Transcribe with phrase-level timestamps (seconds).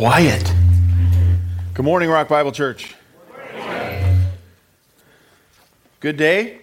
[0.00, 0.54] Quiet.
[1.74, 2.94] Good morning, Rock Bible Church.
[6.00, 6.62] Good day?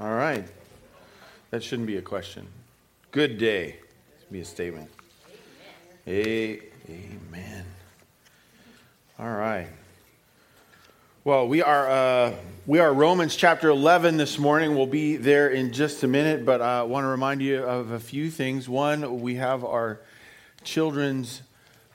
[0.00, 0.44] All right.
[1.50, 2.46] That shouldn't be a question.
[3.10, 3.80] Good day.
[4.30, 4.88] Be a statement.
[6.06, 7.64] Amen.
[9.18, 9.66] All right.
[11.24, 12.34] Well, we are uh,
[12.66, 14.76] we are Romans chapter 11 this morning.
[14.76, 17.98] We'll be there in just a minute, but I want to remind you of a
[17.98, 18.68] few things.
[18.68, 19.98] One, we have our
[20.62, 21.42] children's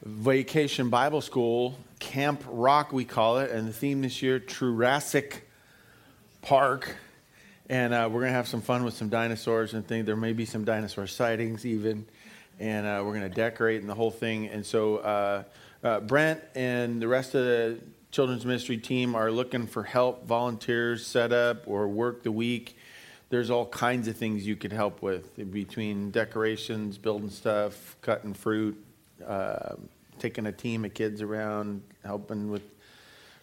[0.05, 5.47] vacation Bible school, Camp Rock, we call it, and the theme this year, Jurassic
[6.43, 6.95] Park.
[7.67, 10.05] And uh, we're going to have some fun with some dinosaurs and things.
[10.05, 12.05] There may be some dinosaur sightings even.
[12.59, 14.47] And uh, we're going to decorate and the whole thing.
[14.47, 15.43] And so uh,
[15.83, 17.79] uh, Brent and the rest of the
[18.11, 22.77] children's ministry team are looking for help, volunteers, set up, or work the week.
[23.29, 28.81] There's all kinds of things you could help with between decorations, building stuff, cutting fruit,
[29.25, 29.75] uh,
[30.19, 32.63] taking a team of kids around, helping with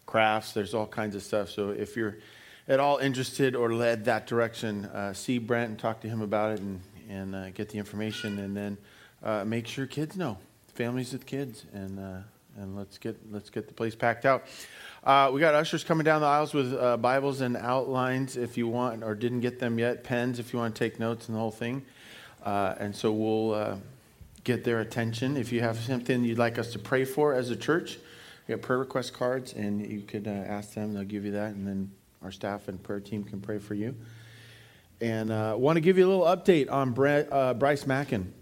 [0.07, 0.53] crafts.
[0.53, 1.51] There's all kinds of stuff.
[1.51, 2.19] So if you're
[2.69, 6.53] at all interested or led that direction, uh, see Brent and talk to him about
[6.53, 8.39] it and, and uh, get the information.
[8.39, 8.79] And then
[9.23, 10.39] uh, make sure kids know,
[10.75, 12.19] families with kids, and, uh,
[12.57, 14.45] and let's, get, let's get the place packed out.
[15.05, 18.69] Uh, we got ushers coming down the aisles with uh, Bibles and outlines if you
[18.69, 21.41] want, or didn't get them yet, pens if you want to take notes and the
[21.41, 21.85] whole thing.
[22.45, 23.81] and so we'll
[24.45, 25.37] get their attention.
[25.37, 27.99] If you have something you'd like us to pray for as a church,
[28.49, 30.95] we have prayer request cards, and you could uh, ask them.
[30.95, 33.95] They'll give you that, and then our staff and prayer team can pray for you.
[35.01, 38.33] And I uh, want to give you a little update on Brett, uh, Bryce Mackin.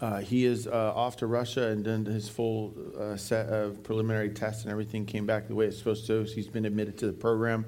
[0.00, 4.30] Uh, he is uh, off to Russia and done his full uh, set of preliminary
[4.30, 6.26] tests, and everything came back the way it's supposed to.
[6.26, 7.64] So he's been admitted to the program,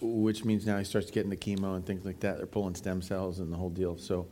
[0.00, 2.38] which means now he starts getting the chemo and things like that.
[2.38, 3.96] They're pulling stem cells and the whole deal.
[3.98, 4.26] So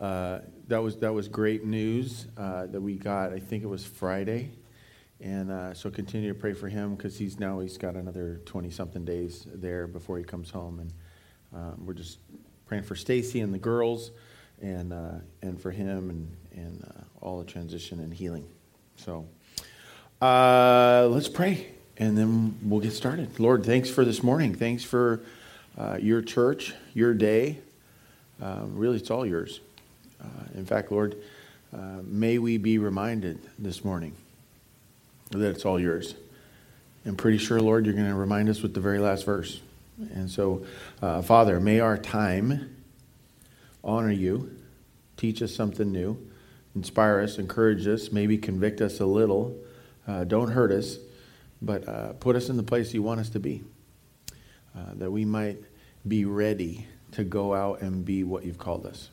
[0.00, 3.34] uh, that was that was great news uh, that we got.
[3.34, 4.50] I think it was Friday,
[5.20, 8.70] and uh, so continue to pray for him because he's now he's got another twenty
[8.70, 10.92] something days there before he comes home, and
[11.54, 12.18] um, we're just
[12.64, 14.10] praying for Stacy and the girls,
[14.62, 18.48] and uh, and for him and and uh, all the transition and healing.
[18.96, 19.26] So
[20.22, 23.38] let's pray, and then we'll get started.
[23.38, 24.54] Lord, thanks for this morning.
[24.54, 25.20] Thanks for
[26.00, 27.58] your church, your day.
[28.40, 29.60] really, it's all yours.
[30.20, 31.16] Uh, in fact, Lord,
[31.72, 34.14] uh, may we be reminded this morning
[35.30, 36.14] that it's all yours.
[37.06, 39.60] I'm pretty sure, Lord, you're going to remind us with the very last verse.
[40.14, 40.64] And so,
[41.00, 42.76] uh, Father, may our time
[43.82, 44.50] honor you,
[45.16, 46.18] teach us something new,
[46.74, 49.56] inspire us, encourage us, maybe convict us a little.
[50.06, 50.98] Uh, don't hurt us,
[51.62, 53.62] but uh, put us in the place you want us to be,
[54.76, 55.58] uh, that we might
[56.06, 59.10] be ready to go out and be what you've called us.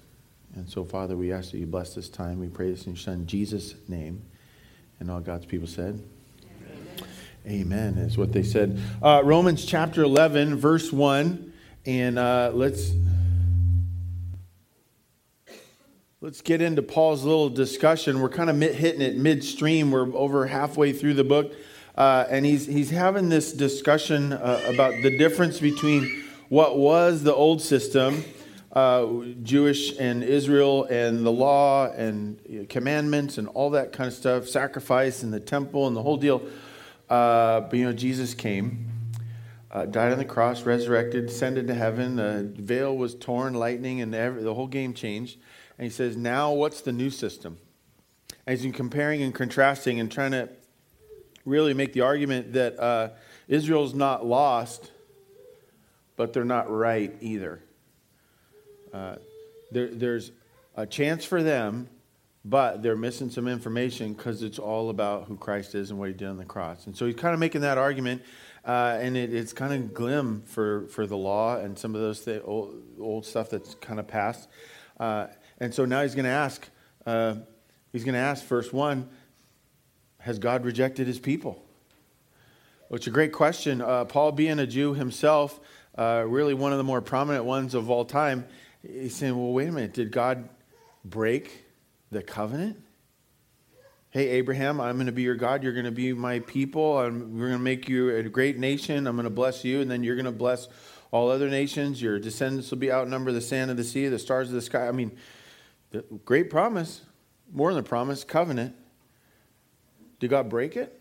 [0.57, 2.39] And so, Father, we ask that you bless this time.
[2.39, 4.23] We pray this in your Son, Jesus' name.
[4.99, 6.01] And all God's people said,
[7.45, 8.79] Amen, Amen is what they said.
[8.99, 11.53] Uh, Romans chapter 11, verse 1.
[11.85, 12.91] And uh, let's.
[16.19, 18.19] Let's get into Paul's little discussion.
[18.19, 19.91] We're kind of hitting it midstream.
[19.91, 21.53] We're over halfway through the book.
[21.95, 27.33] Uh, and he's, he's having this discussion uh, about the difference between what was the
[27.33, 28.23] old system
[28.77, 34.47] uh, Jewish and Israel and the law and commandments and all that kind of stuff,
[34.47, 36.43] sacrifice and the temple and the whole deal.
[37.09, 38.87] Uh, but you know, Jesus came,
[39.71, 42.17] uh, died on the cross, resurrected, ascended to heaven.
[42.17, 45.39] The veil was torn, lightning, and every, the whole game changed.
[45.79, 47.57] And he says, now what's the new system?
[48.45, 50.49] As in comparing and contrasting and trying to
[51.45, 53.09] really make the argument that uh,
[53.47, 54.91] Israel's not lost,
[56.15, 57.63] but they're not right either.
[58.93, 59.15] Uh,
[59.71, 60.31] there, there's
[60.75, 61.89] a chance for them,
[62.45, 66.13] but they're missing some information because it's all about who Christ is and what he
[66.13, 66.85] did on the cross.
[66.85, 68.21] And so he's kind of making that argument,
[68.65, 72.23] uh, and it, it's kind of glim for, for the law and some of those
[72.23, 74.47] th- old, old, stuff that's kind of past.
[74.99, 75.27] Uh,
[75.59, 76.69] and so now he's going to ask,
[77.05, 77.35] uh,
[77.91, 79.09] he's going to ask, verse 1,
[80.19, 81.63] has God rejected his people?
[82.89, 83.81] Well, it's a great question.
[83.81, 85.59] Uh, Paul, being a Jew himself,
[85.97, 88.45] really one of the more prominent ones of all time,
[88.87, 89.93] He's saying, well, wait a minute.
[89.93, 90.47] Did God
[91.03, 91.65] break
[92.11, 92.81] the covenant?
[94.11, 95.61] Hey, Abraham, I'm going to be your God.
[95.61, 96.97] You're going to be my people.
[96.97, 99.05] I'm, we're going to make you a great nation.
[99.05, 100.69] I'm going to bless you, and then you're going to bless
[101.11, 102.01] all other nations.
[102.01, 104.87] Your descendants will be outnumber the sand of the sea, the stars of the sky.
[104.87, 105.11] I mean,
[105.91, 107.01] the great promise,
[107.51, 108.75] more than a promise, covenant.
[110.19, 110.99] Did God break it?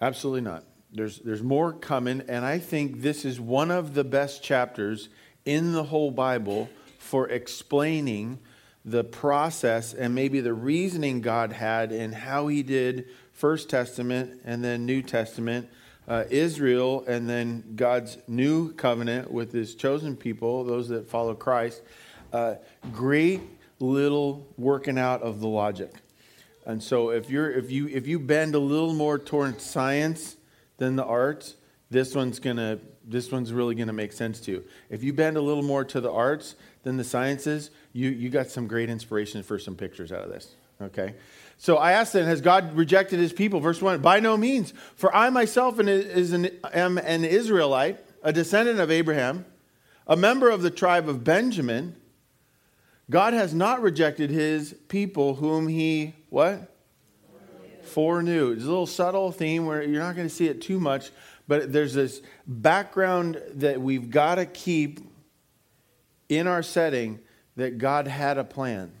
[0.00, 0.64] Absolutely not.
[0.92, 5.10] There's, there's more coming, and I think this is one of the best chapters
[5.50, 8.38] in the whole Bible for explaining
[8.84, 14.62] the process and maybe the reasoning God had in how he did First Testament and
[14.62, 15.68] then New Testament,
[16.06, 21.82] uh, Israel, and then God's new covenant with his chosen people, those that follow Christ.
[22.32, 22.54] Uh,
[22.92, 23.40] great
[23.80, 25.92] little working out of the logic.
[26.64, 30.36] And so if you're if you if you bend a little more towards science
[30.76, 31.56] than the arts,
[31.90, 34.64] this one's gonna this one's really gonna make sense to you.
[34.88, 38.48] If you bend a little more to the arts than the sciences, you you got
[38.48, 40.54] some great inspiration for some pictures out of this.
[40.82, 41.14] Okay.
[41.58, 43.60] So I asked then, has God rejected his people?
[43.60, 49.44] Verse 1 By no means, for I myself am an Israelite, a descendant of Abraham,
[50.06, 51.96] a member of the tribe of Benjamin.
[53.10, 56.74] God has not rejected his people whom he, what?
[57.82, 58.52] Foreknew.
[58.52, 61.10] It's a little subtle theme where you're not going to see it too much,
[61.50, 65.00] but there's this background that we've got to keep
[66.28, 67.18] in our setting
[67.56, 68.92] that God had a plan.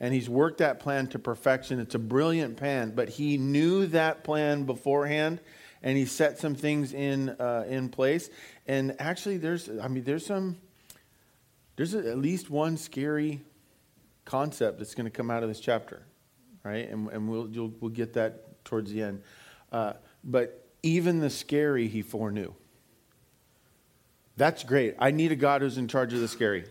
[0.00, 1.78] And he's worked that plan to perfection.
[1.78, 5.38] It's a brilliant plan, but he knew that plan beforehand
[5.80, 8.30] and he set some things in, uh, in place.
[8.66, 10.56] And actually, there's, I mean, there's some
[11.76, 13.44] there's at least one scary
[14.24, 16.02] concept that's going to come out of this chapter,
[16.64, 16.90] right?
[16.90, 19.22] And, and we'll, we'll get that towards the end.
[19.70, 19.92] Uh,
[20.24, 22.52] but even the scary he foreknew.
[24.36, 24.94] That's great.
[24.98, 26.64] I need a God who's in charge of the scary.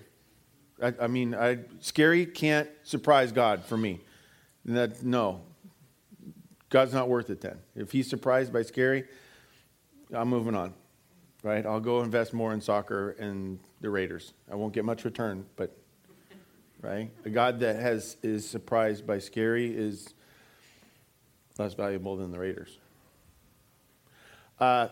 [0.82, 4.00] I, I mean, I, scary can't surprise God for me.
[4.66, 5.42] That, no,
[6.70, 7.58] God's not worth it then.
[7.76, 9.06] If he's surprised by scary,
[10.14, 10.74] I'm moving on,
[11.42, 11.66] right?
[11.66, 14.34] I'll go invest more in soccer and the Raiders.
[14.52, 15.76] I won't get much return, but
[16.82, 17.10] right?
[17.26, 20.14] A God that has is surprised by scary is
[21.58, 22.78] less valuable than the Raiders.
[24.60, 24.88] Uh,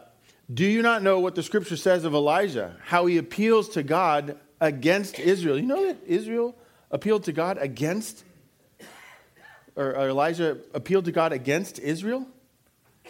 [0.53, 2.75] do you not know what the scripture says of Elijah?
[2.83, 5.57] How he appeals to God against Israel.
[5.57, 6.55] You know that Israel
[6.89, 8.23] appealed to God against,
[9.75, 12.27] or, or Elijah appealed to God against Israel?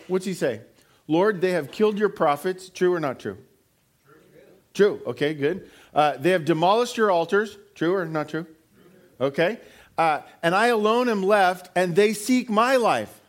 [0.07, 0.61] What's he say?
[1.07, 2.69] Lord, they have killed your prophets.
[2.69, 3.37] True or not true?
[4.73, 5.01] True.
[5.05, 5.69] Okay, good.
[5.93, 7.57] Uh, they have demolished your altars.
[7.75, 8.45] True or not true?
[9.19, 9.59] Okay.
[9.97, 13.20] Uh, and I alone am left, and they seek my life.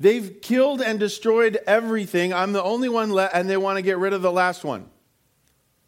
[0.00, 2.32] They've killed and destroyed everything.
[2.32, 4.88] I'm the only one left, and they want to get rid of the last one,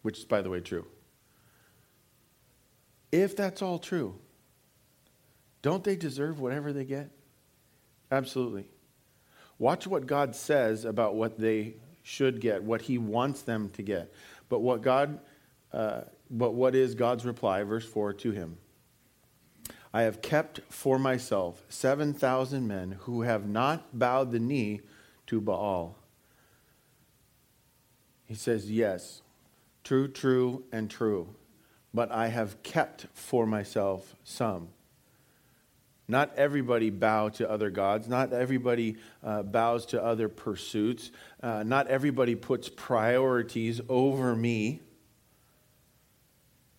[0.03, 0.87] which is, by the way, true.
[3.11, 4.19] If that's all true,
[5.63, 7.11] don't they deserve whatever they get?
[8.11, 8.67] Absolutely.
[9.59, 14.13] Watch what God says about what they should get, what He wants them to get.
[14.51, 15.21] But what God,
[15.73, 17.63] uh, but what is God's reply?
[17.63, 18.59] Verse four to him:
[19.95, 24.81] I have kept for myself seven thousand men who have not bowed the knee
[25.27, 25.97] to Baal.
[28.25, 29.23] He says, Yes,
[29.85, 31.35] true, true, and true.
[31.93, 34.69] But I have kept for myself some.
[36.09, 38.09] Not everybody bow to other gods.
[38.09, 41.11] Not everybody uh, bows to other pursuits.
[41.43, 44.81] Uh, not everybody puts priorities over me.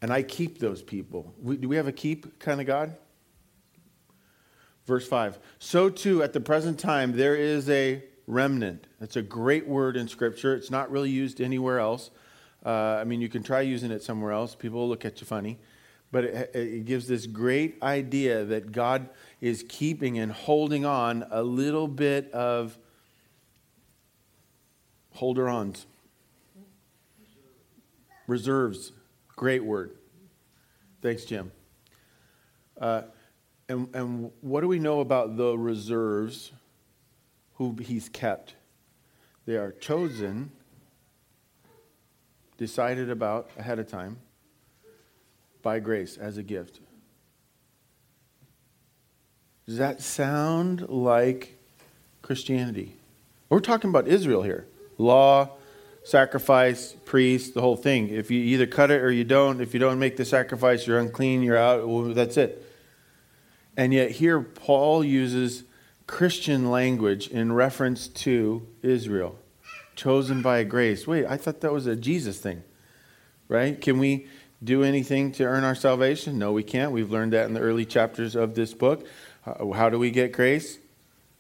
[0.02, 1.34] And I keep those people.
[1.42, 2.96] We, do we have a keep kind of God?
[4.86, 5.40] Verse 5.
[5.60, 8.88] So too, at the present time, there is a remnant.
[9.00, 10.56] That's a great word in Scripture.
[10.56, 12.12] It's not really used anywhere else.
[12.66, 14.56] Uh, I mean, you can try using it somewhere else.
[14.56, 15.60] People will look at you funny.
[16.12, 19.10] But it, it gives this great idea that God
[19.42, 22.78] is keeping and holding on a little bit of
[25.12, 25.86] holder ons,
[28.28, 28.92] reserves.
[29.36, 29.92] Great word.
[31.02, 31.52] Thanks, Jim.
[32.80, 33.04] Uh,
[33.70, 36.52] and, and what do we know about the reserves
[37.56, 38.56] who he's kept?
[39.46, 40.52] They are chosen,
[42.58, 44.18] decided about ahead of time
[45.62, 46.80] by grace as a gift.
[49.66, 51.58] Does that sound like
[52.22, 52.96] Christianity?
[53.50, 54.66] We're talking about Israel here
[54.98, 55.50] law,
[56.04, 58.10] sacrifice, priest, the whole thing.
[58.10, 61.00] If you either cut it or you don't, if you don't make the sacrifice, you're
[61.00, 62.64] unclean, you're out, well, that's it.
[63.76, 65.64] And yet, here Paul uses
[66.06, 69.40] Christian language in reference to Israel,
[69.96, 71.08] chosen by grace.
[71.08, 72.64] Wait, I thought that was a Jesus thing,
[73.48, 73.80] right?
[73.80, 74.28] Can we
[74.64, 76.38] do anything to earn our salvation?
[76.38, 76.92] No, we can't.
[76.92, 79.08] We've learned that in the early chapters of this book.
[79.46, 80.78] How do we get grace?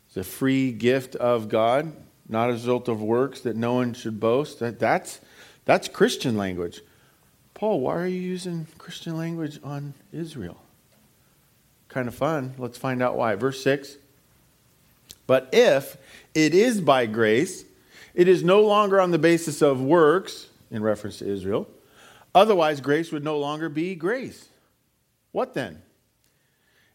[0.07, 1.93] It's a free gift of God,
[2.27, 4.59] not a result of works that no one should boast.
[4.59, 5.21] That, that's,
[5.65, 6.81] that's Christian language.
[7.53, 10.62] Paul, why are you using Christian language on Israel?
[11.93, 12.55] Kind of fun.
[12.57, 13.35] Let's find out why.
[13.35, 13.97] Verse 6
[15.27, 15.95] But if
[16.33, 17.65] it is by grace,
[18.15, 21.69] it is no longer on the basis of works, in reference to Israel
[22.35, 24.49] Otherwise, grace would no longer be grace.
[25.31, 25.83] What then?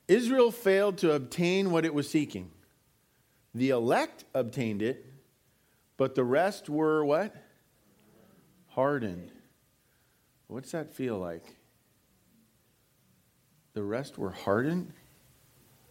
[0.09, 2.51] Israel failed to obtain what it was seeking.
[3.55, 5.07] The elect obtained it,
[5.97, 7.37] but the rest were what?
[8.71, 9.31] Hardened.
[10.49, 11.45] What's that feel like?
[13.79, 14.93] The rest were hardened?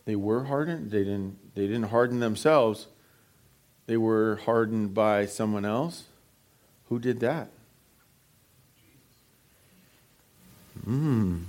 [0.03, 0.91] They were hardened.
[0.91, 2.87] They didn't, they didn't harden themselves.
[3.85, 6.03] They were hardened by someone else.
[6.89, 7.49] Who did that?
[10.83, 11.43] Hmm.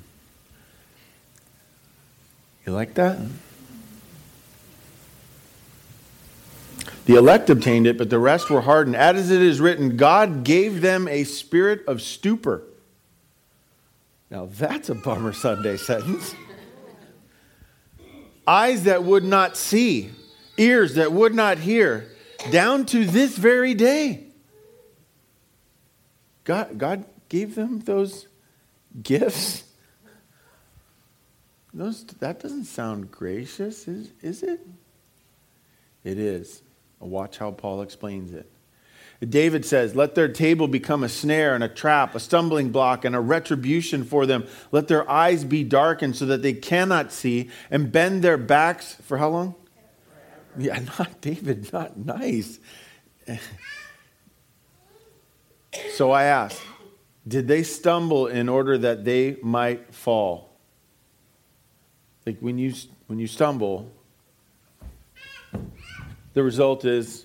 [2.65, 3.19] You like that?
[7.07, 8.95] The elect obtained it, but the rest were hardened.
[8.95, 12.63] As it is written, God gave them a spirit of stupor.
[14.31, 16.35] Now that's a bummer Sunday sentence
[18.49, 20.11] eyes that would not see,
[20.57, 22.09] ears that would not hear,
[22.51, 24.25] down to this very day.
[26.45, 28.27] God, God gave them those
[29.03, 29.65] gifts.
[31.75, 34.67] Those, that doesn't sound gracious, is, is it?
[36.03, 36.63] It is.
[37.01, 38.51] Watch how Paul explains it.
[39.27, 43.17] David says, Let their table become a snare and a trap, a stumbling block and
[43.17, 44.47] a retribution for them.
[44.71, 49.19] Let their eyes be darkened so that they cannot see and bend their backs for
[49.19, 49.55] how long?
[50.57, 52.61] Yeah, not David, not nice.
[55.95, 56.61] so I ask,
[57.27, 60.57] did they stumble in order that they might fall?
[62.25, 62.73] Like when you
[63.09, 63.91] when you stumble,
[66.35, 67.25] the result is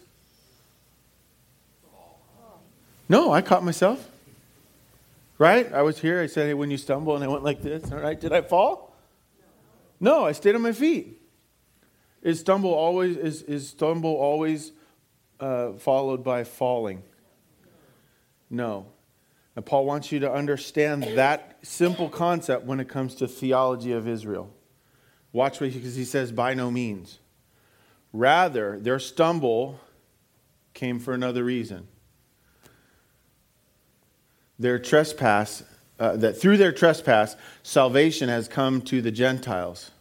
[3.09, 4.09] No, I caught myself.
[5.37, 5.71] Right?
[5.73, 6.21] I was here.
[6.21, 7.91] I said, hey, when you stumble, and I went like this.
[7.91, 8.19] All right.
[8.19, 8.95] Did I fall?
[9.99, 11.19] No, I stayed on my feet.
[12.21, 14.71] Is stumble always is, is stumble always
[15.39, 17.03] uh, followed by falling?
[18.49, 18.85] No.
[19.55, 24.07] And Paul wants you to understand that simple concept when it comes to theology of
[24.07, 24.53] Israel.
[25.31, 27.19] Watch what because he says by no means.
[28.13, 29.79] Rather, their stumble
[30.73, 31.87] came for another reason
[34.59, 35.63] their trespass,
[35.99, 39.91] uh, that through their trespass, salvation has come to the Gentiles.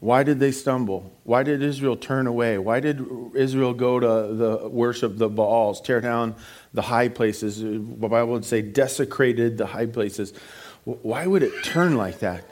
[0.00, 1.12] Why did they stumble?
[1.24, 2.56] Why did Israel turn away?
[2.56, 6.34] Why did Israel go to the worship the Baals, tear down
[6.72, 7.60] the high places?
[7.60, 10.32] The Bible would say desecrated the high places.
[10.84, 12.44] Why would it turn like that?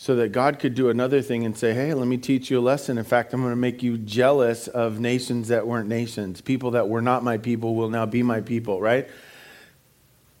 [0.00, 2.62] So that God could do another thing and say, hey, let me teach you a
[2.62, 2.98] lesson.
[2.98, 6.40] In fact, I'm going to make you jealous of nations that weren't nations.
[6.40, 9.08] People that were not my people will now be my people, right?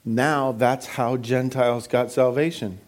[0.04, 2.78] Now that's how Gentiles got salvation.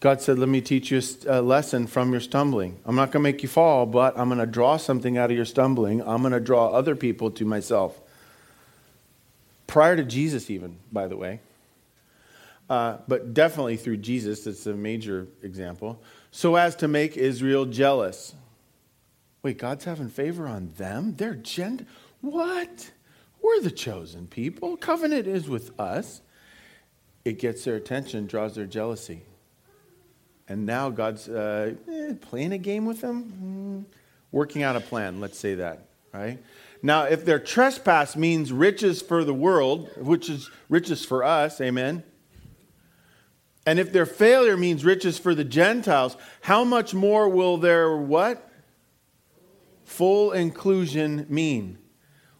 [0.00, 2.78] God said, let me teach you a lesson from your stumbling.
[2.86, 5.36] I'm not going to make you fall, but I'm going to draw something out of
[5.36, 6.00] your stumbling.
[6.00, 8.00] I'm going to draw other people to myself.
[9.66, 11.40] Prior to Jesus, even, by the way.
[12.68, 18.34] Uh, but definitely through Jesus, it's a major example, so as to make Israel jealous.
[19.42, 21.14] Wait, God's having favor on them?
[21.16, 21.86] They're gent.
[22.20, 22.90] What?
[23.40, 24.76] We're the chosen people.
[24.76, 26.20] Covenant is with us.
[27.24, 29.22] It gets their attention, draws their jealousy.
[30.48, 33.94] And now God's uh, eh, playing a game with them, mm,
[34.32, 36.38] working out a plan, let's say that, right?
[36.82, 42.02] Now, if their trespass means riches for the world, which is riches for us, amen,
[43.68, 48.50] and if their failure means riches for the Gentiles, how much more will their what?
[49.84, 51.76] Full inclusion mean?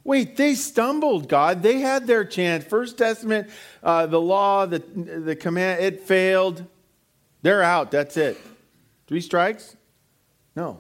[0.04, 1.62] Wait, they stumbled, God.
[1.62, 2.64] They had their chance.
[2.64, 3.50] First Testament,
[3.82, 6.64] uh, the law, the, the command, it failed.
[7.42, 7.90] They're out.
[7.90, 8.40] That's it.
[9.06, 9.76] Three strikes?
[10.56, 10.78] No.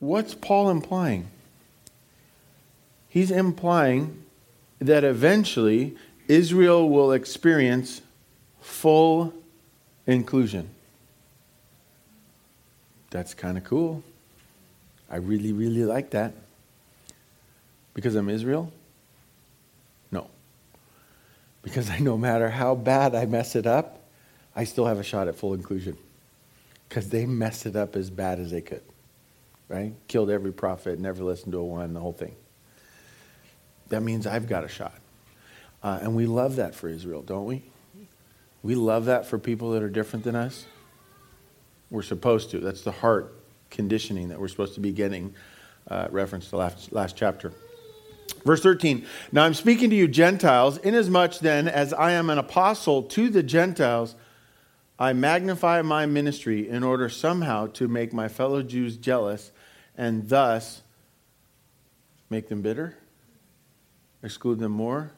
[0.00, 1.28] What's Paul implying?
[3.08, 4.24] He's implying
[4.80, 5.96] that eventually
[6.30, 8.02] Israel will experience
[8.60, 9.34] full
[10.06, 10.70] inclusion.
[13.10, 14.04] That's kind of cool.
[15.10, 16.34] I really, really like that.
[17.94, 18.72] Because I'm Israel?
[20.12, 20.28] No.
[21.62, 24.00] Because I no matter how bad I mess it up,
[24.54, 25.96] I still have a shot at full inclusion.
[26.88, 28.82] Because they messed it up as bad as they could.
[29.68, 29.94] Right?
[30.06, 32.36] Killed every prophet, never listened to a one, the whole thing.
[33.88, 34.99] That means I've got a shot.
[35.82, 37.62] Uh, and we love that for Israel, don't we?
[38.62, 40.66] We love that for people that are different than us.
[41.90, 42.58] We're supposed to.
[42.58, 43.34] That's the heart
[43.70, 45.34] conditioning that we're supposed to be getting,
[45.88, 47.52] uh, reference to last, last chapter.
[48.44, 53.02] Verse 13 Now I'm speaking to you, Gentiles, inasmuch then as I am an apostle
[53.04, 54.14] to the Gentiles,
[54.98, 59.50] I magnify my ministry in order somehow to make my fellow Jews jealous
[59.96, 60.82] and thus
[62.28, 62.96] make them bitter,
[64.22, 65.12] exclude them more,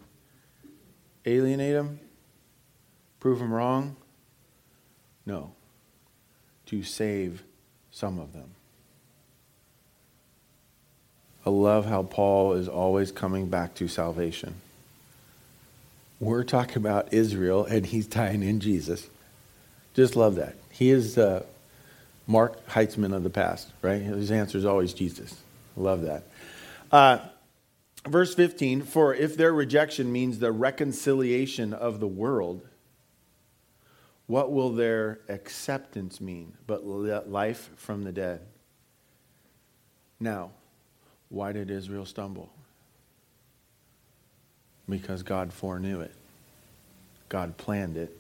[1.24, 2.00] alienate them?
[3.20, 3.96] Prove them wrong?
[5.24, 5.52] No.
[6.66, 7.42] To save
[7.90, 8.50] some of them.
[11.44, 14.54] I love how Paul is always coming back to salvation.
[16.20, 19.08] We're talking about Israel, and he's tying in Jesus.
[19.94, 20.54] Just love that.
[20.70, 21.44] He is uh,
[22.26, 24.00] Mark Heitzman of the past, right?
[24.00, 25.36] His answer is always Jesus.
[25.76, 26.22] Love that.
[26.92, 27.18] Uh,
[28.06, 32.66] verse 15 For if their rejection means the reconciliation of the world,
[34.26, 38.40] what will their acceptance mean but life from the dead?
[40.20, 40.52] Now,
[41.28, 42.50] why did Israel stumble?
[44.88, 46.14] Because God foreknew it.
[47.28, 48.16] God planned it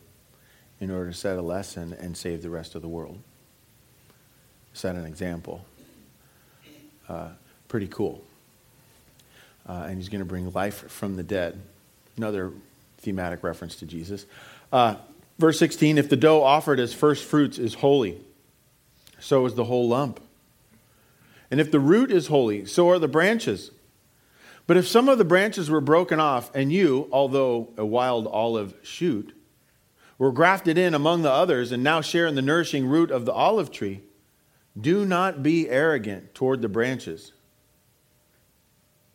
[0.80, 3.18] in order to set a lesson and save the rest of the world.
[4.72, 5.64] Set an example.
[7.08, 7.28] Uh,
[7.68, 8.24] pretty cool.
[9.68, 11.60] Uh, and he's going to bring life from the dead.
[12.16, 12.52] Another
[12.98, 14.26] thematic reference to Jesus.
[14.72, 14.96] Uh,
[15.38, 18.20] verse 16 If the dough offered as first fruits is holy,
[19.20, 20.20] so is the whole lump.
[21.50, 23.70] And if the root is holy, so are the branches.
[24.66, 28.74] But if some of the branches were broken off, and you, although a wild olive
[28.82, 29.36] shoot,
[30.18, 33.32] were grafted in among the others and now share in the nourishing root of the
[33.32, 34.00] olive tree,
[34.80, 37.32] do not be arrogant toward the branches.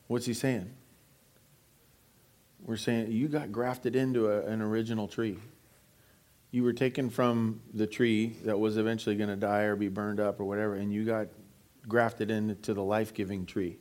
[0.08, 0.70] What's he saying?
[2.64, 5.38] We're saying you got grafted into a, an original tree.
[6.52, 10.20] You were taken from the tree that was eventually going to die or be burned
[10.20, 11.28] up or whatever, and you got
[11.88, 13.78] grafted into the life giving tree.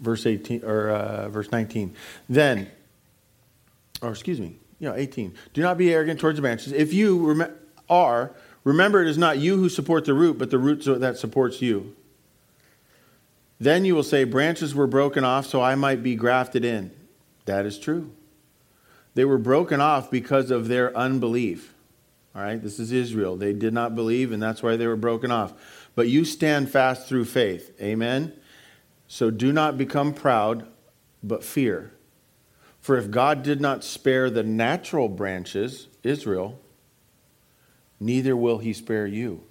[0.00, 1.94] Verse 18 or uh, verse 19.
[2.28, 2.70] Then,
[4.00, 5.34] or excuse me, you know, 18.
[5.52, 6.72] Do not be arrogant towards the branches.
[6.72, 7.54] If you rem-
[7.88, 8.32] are,
[8.64, 11.94] remember it is not you who support the root, but the root that supports you.
[13.60, 16.90] Then you will say, Branches were broken off so I might be grafted in.
[17.44, 18.10] That is true.
[19.14, 21.74] They were broken off because of their unbelief.
[22.34, 23.36] All right, this is Israel.
[23.36, 25.52] They did not believe, and that's why they were broken off.
[25.94, 27.74] But you stand fast through faith.
[27.80, 28.32] Amen?
[29.08, 30.66] So do not become proud,
[31.22, 31.92] but fear.
[32.80, 36.58] For if God did not spare the natural branches, Israel,
[37.98, 39.42] neither will he spare you.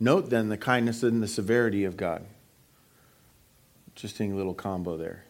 [0.00, 2.26] Note then the kindness and the severity of God.
[3.98, 5.24] Interesting little combo there.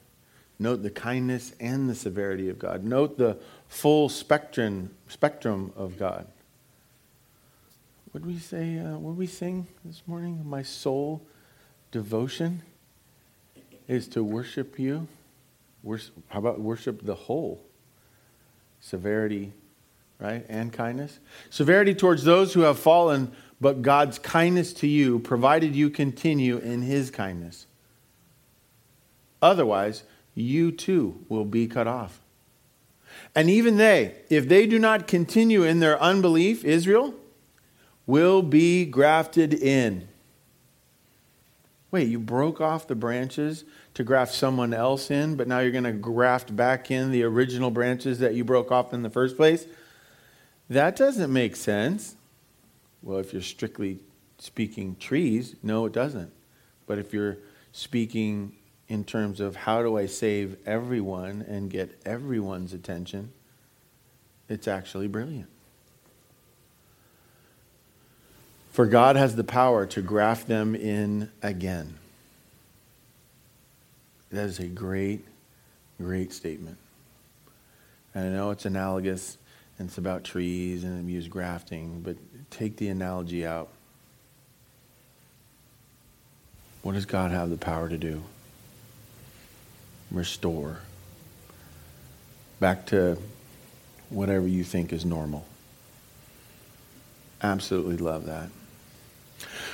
[0.58, 2.84] Note the kindness and the severity of God.
[2.84, 6.26] Note the full spectrum, spectrum of God.
[8.10, 8.78] What did we say?
[8.78, 10.42] Uh, what did we sing this morning?
[10.44, 11.22] My soul
[11.92, 12.60] devotion
[13.86, 15.08] is to worship you.
[15.82, 17.64] Worship, how about worship the whole?
[18.82, 19.54] Severity,
[20.18, 20.44] right?
[20.46, 21.20] And kindness.
[21.48, 26.82] Severity towards those who have fallen, but God's kindness to you, provided you continue in
[26.82, 27.64] his kindness.
[29.40, 30.02] Otherwise,
[30.34, 32.20] you too will be cut off.
[33.34, 37.14] And even they, if they do not continue in their unbelief, Israel,
[38.06, 40.08] will be grafted in.
[41.90, 45.84] Wait, you broke off the branches to graft someone else in, but now you're going
[45.84, 49.66] to graft back in the original branches that you broke off in the first place?
[50.68, 52.14] That doesn't make sense.
[53.02, 54.00] Well, if you're strictly
[54.38, 56.30] speaking trees, no, it doesn't.
[56.86, 57.38] But if you're
[57.72, 58.54] speaking
[58.88, 63.32] in terms of how do I save everyone and get everyone's attention,
[64.48, 65.48] it's actually brilliant.
[68.72, 71.98] For God has the power to graft them in again.
[74.30, 75.24] That is a great,
[76.00, 76.78] great statement.
[78.14, 79.36] And I know it's analogous
[79.78, 82.16] and it's about trees and we use grafting, but
[82.50, 83.68] take the analogy out.
[86.82, 88.22] What does God have the power to do?
[90.10, 90.78] Restore
[92.60, 93.18] back to
[94.10, 95.46] whatever you think is normal.
[97.42, 98.48] Absolutely love that.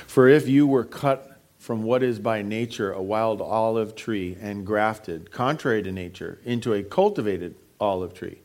[0.05, 4.65] For if you were cut from what is by nature a wild olive tree and
[4.65, 8.37] grafted, contrary to nature, into a cultivated olive tree,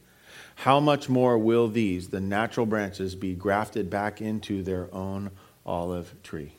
[0.57, 5.31] how much more will these, the natural branches, be grafted back into their own
[5.66, 6.53] olive tree?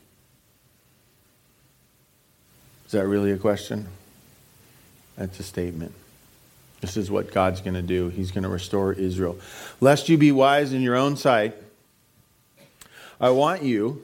[2.86, 3.88] Is that really a question?
[5.18, 5.94] That's a statement.
[6.82, 8.10] This is what God's going to do.
[8.10, 9.38] He's going to restore Israel.
[9.80, 11.56] Lest you be wise in your own sight,
[13.20, 14.04] I want you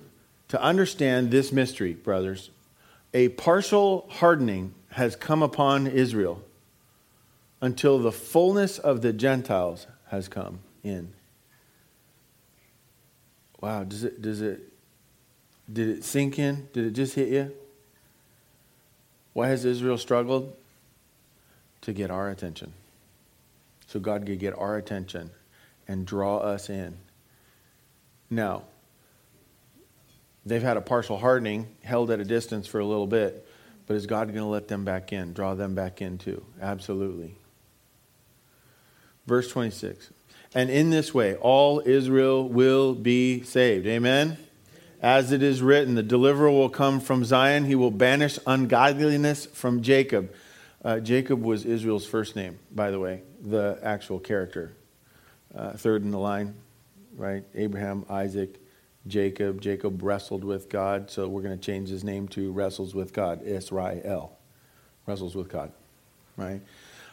[0.50, 2.52] to understand this mystery, brothers.
[3.14, 6.44] A partial hardening has come upon Israel
[7.62, 11.14] until the fullness of the Gentiles has come in.
[13.60, 14.62] Wow, does it does it
[15.72, 16.68] did it sink in?
[16.74, 17.52] Did it just hit you?
[19.34, 20.56] Why has Israel struggled?
[21.88, 22.74] To get our attention.
[23.86, 25.32] so God could get our attention
[25.88, 26.98] and draw us in.
[28.30, 28.64] Now,
[30.46, 33.48] they've had a partial hardening, held at a distance for a little bit,
[33.86, 36.44] but is God going to let them back in, draw them back in too?
[36.62, 37.36] Absolutely.
[39.26, 40.10] Verse 26.
[40.54, 43.88] And in this way, all Israel will be saved.
[43.88, 44.38] Amen?
[45.02, 47.64] As it is written, the deliverer will come from Zion.
[47.64, 50.34] He will banish ungodliness from Jacob.
[50.88, 54.72] Uh, Jacob was Israel's first name, by the way, the actual character.
[55.54, 56.56] Uh, third in the line,
[57.18, 57.44] right?
[57.56, 58.58] Abraham, Isaac,
[59.06, 59.60] Jacob.
[59.60, 63.44] Jacob wrestled with God, so we're going to change his name to wrestles with God,
[63.44, 64.38] Israel.
[65.06, 65.74] Wrestles with God,
[66.38, 66.62] right?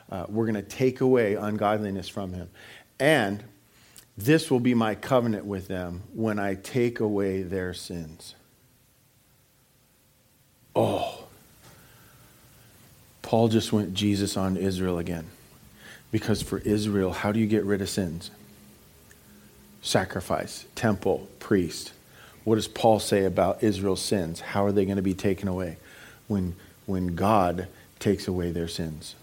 [0.08, 2.50] Uh, we're going to take away ungodliness from him.
[3.00, 3.42] And
[4.16, 8.36] this will be my covenant with them when I take away their sins.
[10.76, 11.23] Oh.
[13.34, 15.26] Paul just went Jesus on Israel again.
[16.12, 18.30] Because for Israel, how do you get rid of sins?
[19.82, 21.92] Sacrifice, temple, priest.
[22.44, 24.38] What does Paul say about Israel's sins?
[24.38, 25.78] How are they going to be taken away?
[26.28, 26.54] When,
[26.86, 27.66] when God
[27.98, 29.16] takes away their sins.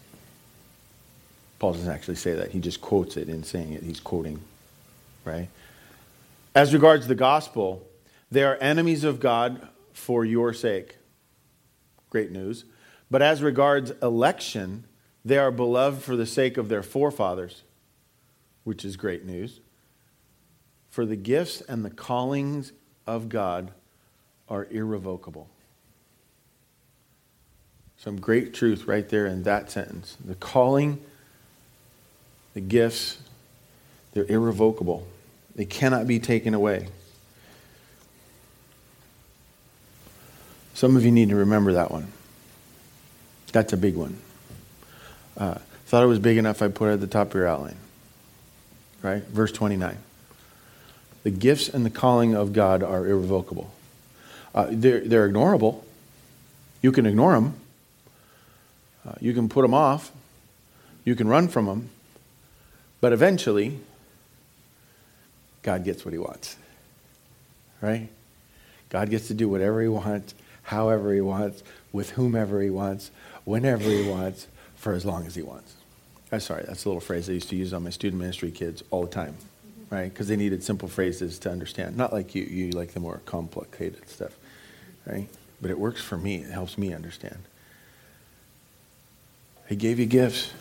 [1.60, 2.52] Paul doesn't actually say that.
[2.52, 3.82] He just quotes it in saying it.
[3.82, 4.41] He's quoting,
[5.24, 5.47] right?
[6.54, 7.88] As regards the gospel,
[8.30, 10.97] they are enemies of God for your sake.
[12.10, 12.65] Great news.
[13.12, 14.86] But as regards election,
[15.26, 17.62] they are beloved for the sake of their forefathers,
[18.63, 19.60] which is great news.
[20.89, 22.71] For the gifts and the callings
[23.06, 23.71] of God
[24.47, 25.50] are irrevocable.
[27.97, 30.17] Some great truth right there in that sentence.
[30.24, 31.00] The calling
[32.54, 33.17] the gifts,
[34.13, 35.06] they're irrevocable.
[35.56, 36.88] They cannot be taken away.
[40.74, 42.12] Some of you need to remember that one.
[43.51, 44.17] That's a big one.
[45.37, 47.75] Uh, thought it was big enough, I put it at the top of your outline.
[49.01, 49.23] Right?
[49.23, 49.97] Verse 29.
[51.23, 53.71] The gifts and the calling of God are irrevocable.
[54.55, 55.83] Uh, they're, they're ignorable.
[56.81, 57.55] You can ignore them.
[59.07, 60.11] Uh, you can put them off.
[61.03, 61.89] You can run from them.
[63.01, 63.79] But eventually,
[65.63, 66.55] God gets what he wants.
[67.81, 68.09] Right?
[68.89, 73.11] God gets to do whatever he wants, however he wants, with whomever he wants,
[73.45, 75.75] whenever he wants, for as long as he wants.
[76.32, 78.84] I'm sorry, that's a little phrase I used to use on my student ministry kids
[78.89, 79.36] all the time,
[79.89, 80.06] right?
[80.06, 81.97] Because they needed simple phrases to understand.
[81.97, 84.32] Not like you, you like the more complicated stuff,
[85.06, 85.27] right?
[85.62, 87.38] But it works for me, it helps me understand.
[89.67, 90.51] He gave you gifts,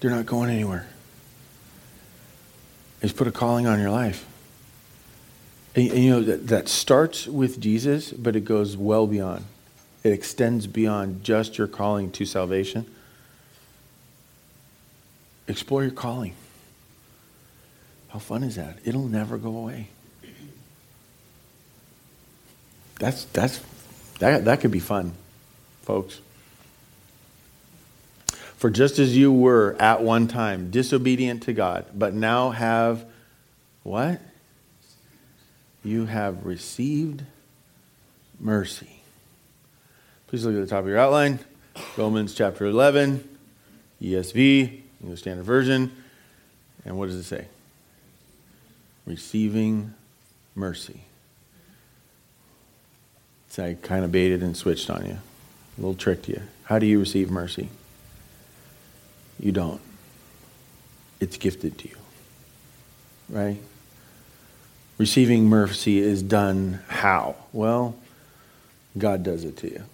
[0.00, 0.86] they're not going anywhere.
[3.00, 4.26] He's put a calling on your life.
[5.74, 9.44] And, and you know, that, that starts with Jesus, but it goes well beyond.
[10.02, 12.86] It extends beyond just your calling to salvation.
[15.46, 16.34] Explore your calling.
[18.08, 18.78] How fun is that?
[18.84, 19.88] It'll never go away.
[22.98, 23.60] That's, that's,
[24.18, 25.12] that, that could be fun,
[25.82, 26.20] folks.
[28.56, 33.04] For just as you were at one time disobedient to God, but now have
[33.82, 34.20] what?
[35.82, 37.24] You have received
[38.38, 38.91] mercy.
[40.32, 41.40] Please look at the top of your outline.
[41.94, 43.28] Romans chapter 11,
[44.00, 45.92] ESV, English Standard Version.
[46.86, 47.48] And what does it say?
[49.04, 49.92] Receiving
[50.54, 51.02] mercy.
[53.50, 55.18] So I kind of baited and switched on you.
[55.76, 56.42] A little trick to you.
[56.64, 57.68] How do you receive mercy?
[59.38, 59.82] You don't.
[61.20, 61.96] It's gifted to you.
[63.28, 63.58] Right?
[64.96, 67.36] Receiving mercy is done how?
[67.52, 67.96] Well,
[68.96, 69.84] God does it to you.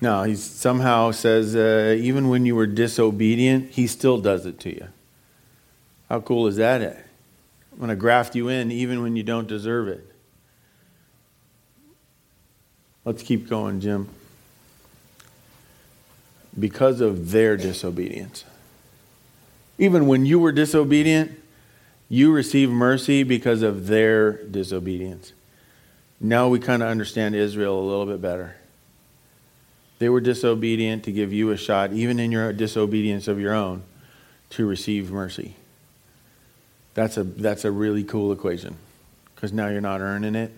[0.00, 4.74] No, he somehow says, uh, even when you were disobedient, he still does it to
[4.74, 4.88] you.
[6.08, 6.82] How cool is that?
[6.82, 10.06] I'm going to graft you in even when you don't deserve it.
[13.04, 14.08] Let's keep going, Jim
[16.58, 18.44] because of their disobedience.
[19.78, 21.38] Even when you were disobedient,
[22.08, 25.32] you received mercy because of their disobedience.
[26.20, 28.56] Now we kind of understand Israel a little bit better.
[29.98, 33.82] They were disobedient to give you a shot, even in your disobedience of your own,
[34.50, 35.56] to receive mercy.
[36.94, 38.76] That's a, that's a really cool equation
[39.34, 40.52] because now you're not earning it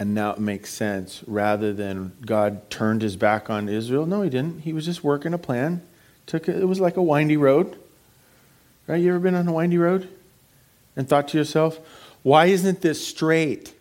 [0.00, 4.06] and now it makes sense rather than God turned his back on Israel.
[4.06, 4.60] No, he didn't.
[4.60, 5.82] He was just working a plan.
[6.24, 7.78] Took it, it was like a windy road.
[8.86, 8.96] Right?
[8.96, 10.08] You ever been on a windy road
[10.96, 11.78] and thought to yourself,
[12.22, 13.74] why isn't this straight?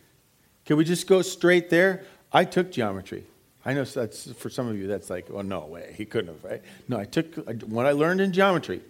[0.65, 2.03] Can we just go straight there?
[2.33, 3.23] I took geometry.
[3.65, 5.93] I know that's for some of you, that's like, oh, no way.
[5.97, 6.61] He couldn't have, right?
[6.87, 8.81] No, I took what I learned in geometry.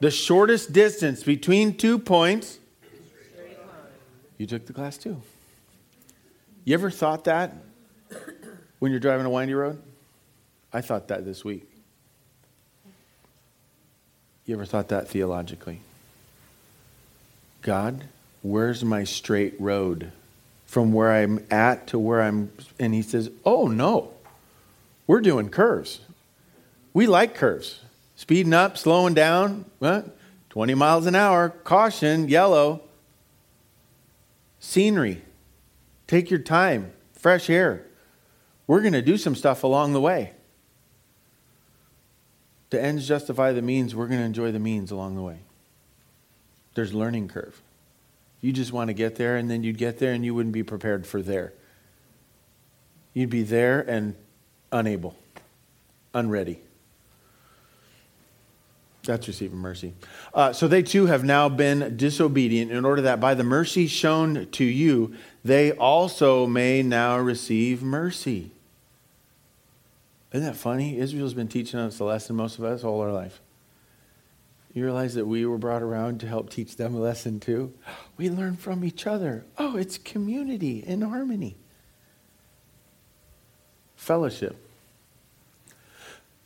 [0.00, 2.58] The shortest distance between two points,
[4.36, 5.20] you took the class too.
[6.64, 7.54] You ever thought that
[8.78, 9.80] when you're driving a windy road?
[10.72, 11.68] I thought that this week.
[14.44, 15.80] You ever thought that theologically?
[17.62, 18.04] God,
[18.42, 20.12] where's my straight road
[20.68, 22.52] from where I'm at to where I'm?
[22.78, 24.12] And he says, Oh, no,
[25.08, 26.00] we're doing curves.
[26.92, 27.80] We like curves.
[28.14, 30.16] Speeding up, slowing down, what?
[30.50, 32.82] 20 miles an hour, caution, yellow.
[34.60, 35.22] Scenery.
[36.06, 37.84] Take your time, fresh air.
[38.66, 40.32] We're going to do some stuff along the way.
[42.70, 43.94] The ends justify the means.
[43.94, 45.38] We're going to enjoy the means along the way.
[46.74, 47.62] There's learning curve.
[48.40, 50.62] You just want to get there, and then you'd get there, and you wouldn't be
[50.62, 51.52] prepared for there.
[53.14, 54.14] You'd be there and
[54.70, 55.16] unable,
[56.14, 56.60] unready.
[59.04, 59.94] That's receiving mercy.
[60.34, 64.46] Uh, so they too have now been disobedient in order that by the mercy shown
[64.52, 68.50] to you, they also may now receive mercy.
[70.32, 70.98] Isn't that funny?
[70.98, 73.40] Israel's been teaching us the lesson, most of us, all our life.
[74.74, 77.74] You realize that we were brought around to help teach them a lesson too?
[78.16, 79.44] We learn from each other.
[79.56, 81.56] Oh, it's community and harmony,
[83.96, 84.56] fellowship.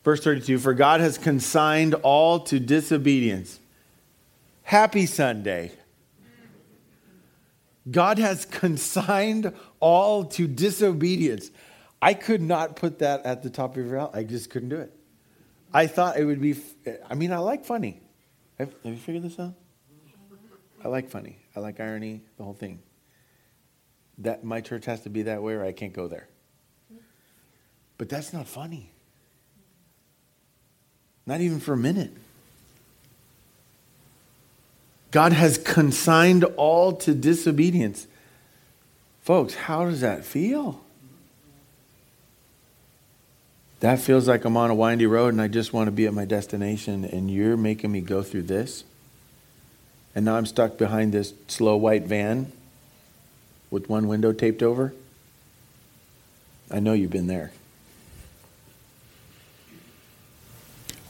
[0.04, 3.58] Verse 32 For God has consigned all to disobedience.
[4.62, 5.72] Happy Sunday.
[7.90, 11.50] God has consigned all to disobedience.
[12.00, 14.14] I could not put that at the top of your mouth.
[14.14, 14.92] I just couldn't do it.
[15.74, 16.56] I thought it would be,
[17.08, 18.00] I mean, I like funny.
[18.58, 19.54] Have, have you figured this out?
[20.84, 21.38] I like funny.
[21.54, 22.80] I like irony, the whole thing.
[24.18, 26.28] That my church has to be that way or I can't go there.
[27.98, 28.90] But that's not funny.
[31.24, 32.10] Not even for a minute.
[35.12, 38.06] God has consigned all to disobedience.
[39.20, 40.81] Folks, how does that feel?
[43.82, 46.14] That feels like I'm on a windy road and I just want to be at
[46.14, 48.84] my destination, and you're making me go through this.
[50.14, 52.52] And now I'm stuck behind this slow white van
[53.72, 54.94] with one window taped over.
[56.70, 57.50] I know you've been there.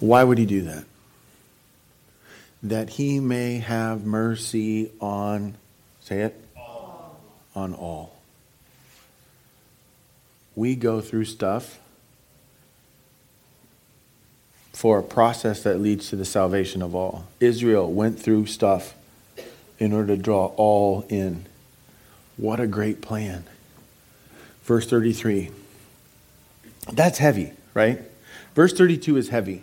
[0.01, 0.85] Why would he do that?
[2.63, 5.57] That he may have mercy on,
[6.01, 7.21] say it, all.
[7.55, 8.17] on all.
[10.57, 11.79] We go through stuff
[14.83, 17.25] for a process that leads to the salvation of all.
[17.39, 18.97] Israel went through stuff
[19.79, 21.47] in order to draw all in.
[22.37, 23.45] What a great plan.
[24.65, 25.53] Verse 33.
[26.93, 28.01] That's heavy, right?
[28.57, 29.63] Verse 32 is heavy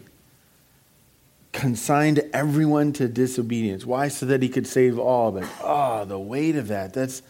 [1.51, 3.85] consigned everyone to disobedience.
[3.85, 4.07] Why?
[4.07, 5.33] So that he could save all.
[5.33, 7.21] But oh, the weight of that, that's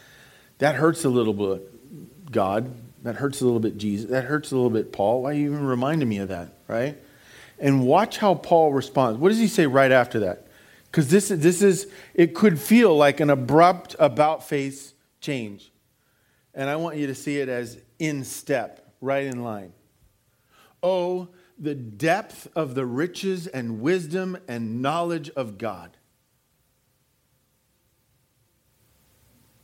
[0.60, 2.72] that hurts a little bit, God.
[3.02, 4.12] That hurts a little bit, Jesus.
[4.12, 5.24] That hurts a little bit, Paul.
[5.24, 6.96] Why are you even reminding me of that, right?
[7.60, 9.20] And watch how Paul responds.
[9.20, 10.48] What does he say right after that?
[10.86, 15.72] Because this, this is, it could feel like an abrupt about face change.
[16.54, 19.74] And I want you to see it as in step, right in line.
[20.82, 21.28] Oh,
[21.60, 25.98] the depth of the riches and wisdom and knowledge of God.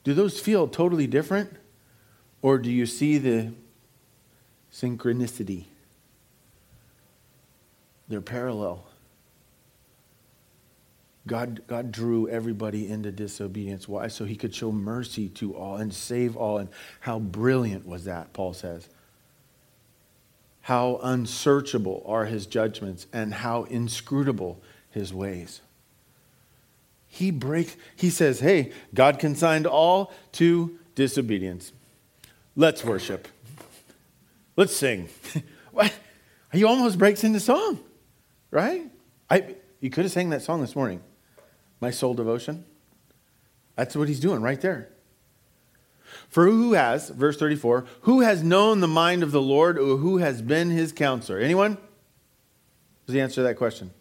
[0.03, 1.55] Do those feel totally different?
[2.41, 3.53] Or do you see the
[4.71, 5.65] synchronicity?
[8.07, 8.85] They're parallel.
[11.27, 13.87] God, God drew everybody into disobedience.
[13.87, 14.07] Why?
[14.09, 16.59] So he could show mercy to all and save all.
[16.59, 18.89] And how brilliant was that, Paul says
[20.65, 25.61] how unsearchable are his judgments and how inscrutable his ways.
[27.07, 31.71] He breaks, he says, hey, God consigned all to disobedience.
[32.55, 33.27] Let's worship.
[34.55, 35.07] Let's sing.
[35.71, 35.93] what?
[36.51, 37.79] He almost breaks into song,
[38.55, 38.89] right?
[39.29, 41.03] I, he could have sang that song this morning,
[41.81, 42.65] My Soul Devotion.
[43.75, 44.89] That's what he's doing right there.
[46.29, 50.17] For who has, verse 34, who has known the mind of the Lord or who
[50.17, 51.39] has been his counselor?
[51.39, 51.73] Anyone?
[51.73, 53.91] What's the answer to that question?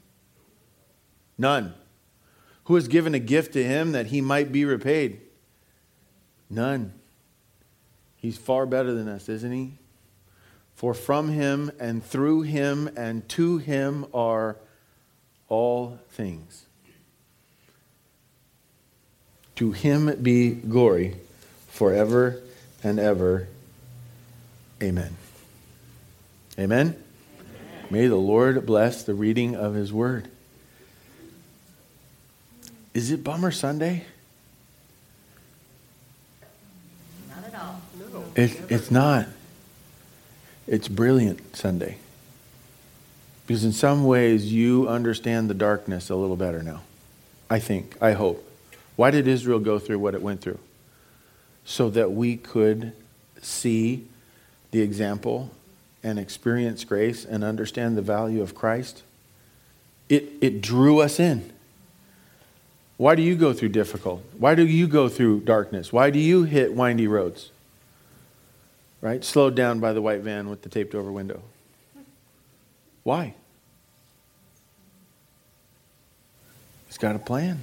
[1.36, 1.74] None.
[2.64, 5.20] Who has given a gift to him that he might be repaid?
[6.48, 6.94] None.
[8.16, 9.78] He's far better than us, isn't he?
[10.74, 14.56] For from him and through him and to him are
[15.48, 16.66] all things.
[19.56, 21.16] To him be glory
[21.68, 22.40] forever
[22.82, 23.48] and ever.
[24.82, 25.16] Amen.
[26.58, 27.02] Amen?
[27.90, 30.28] May the Lord bless the reading of his word.
[32.92, 34.04] Is it Bummer Sunday?
[37.28, 37.82] Not at all.
[38.36, 39.26] It, it's not.
[40.66, 41.98] It's Brilliant Sunday.
[43.46, 46.82] Because in some ways, you understand the darkness a little better now.
[47.50, 48.50] I think, I hope.
[48.96, 50.58] Why did Israel go through what it went through?
[51.66, 52.92] So that we could
[53.42, 54.06] see
[54.70, 55.50] the example
[56.02, 59.02] and experience grace and understand the value of Christ.
[60.08, 61.52] It, it drew us in.
[62.96, 64.22] Why do you go through difficult?
[64.38, 65.92] Why do you go through darkness?
[65.92, 67.50] Why do you hit windy roads?
[69.04, 69.22] Right?
[69.22, 71.42] Slowed down by the white van with the taped over window.
[73.02, 73.34] Why?
[76.86, 77.60] He's got a plan.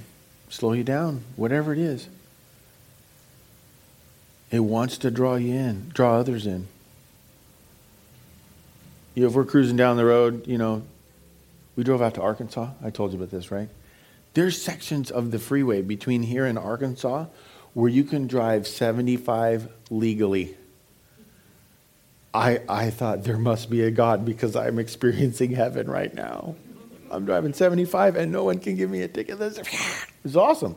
[0.50, 2.06] Slow you down, whatever it is.
[4.52, 6.68] It wants to draw you in, draw others in.
[9.16, 10.84] You know, if we're cruising down the road, you know,
[11.74, 12.68] we drove out to Arkansas.
[12.84, 13.68] I told you about this, right?
[14.34, 17.26] There's sections of the freeway between here and Arkansas
[17.74, 20.56] where you can drive 75 legally.
[22.34, 26.54] I, I thought there must be a God because I'm experiencing heaven right now.
[27.10, 29.38] I'm driving 75 and no one can give me a ticket.
[30.24, 30.76] It's awesome.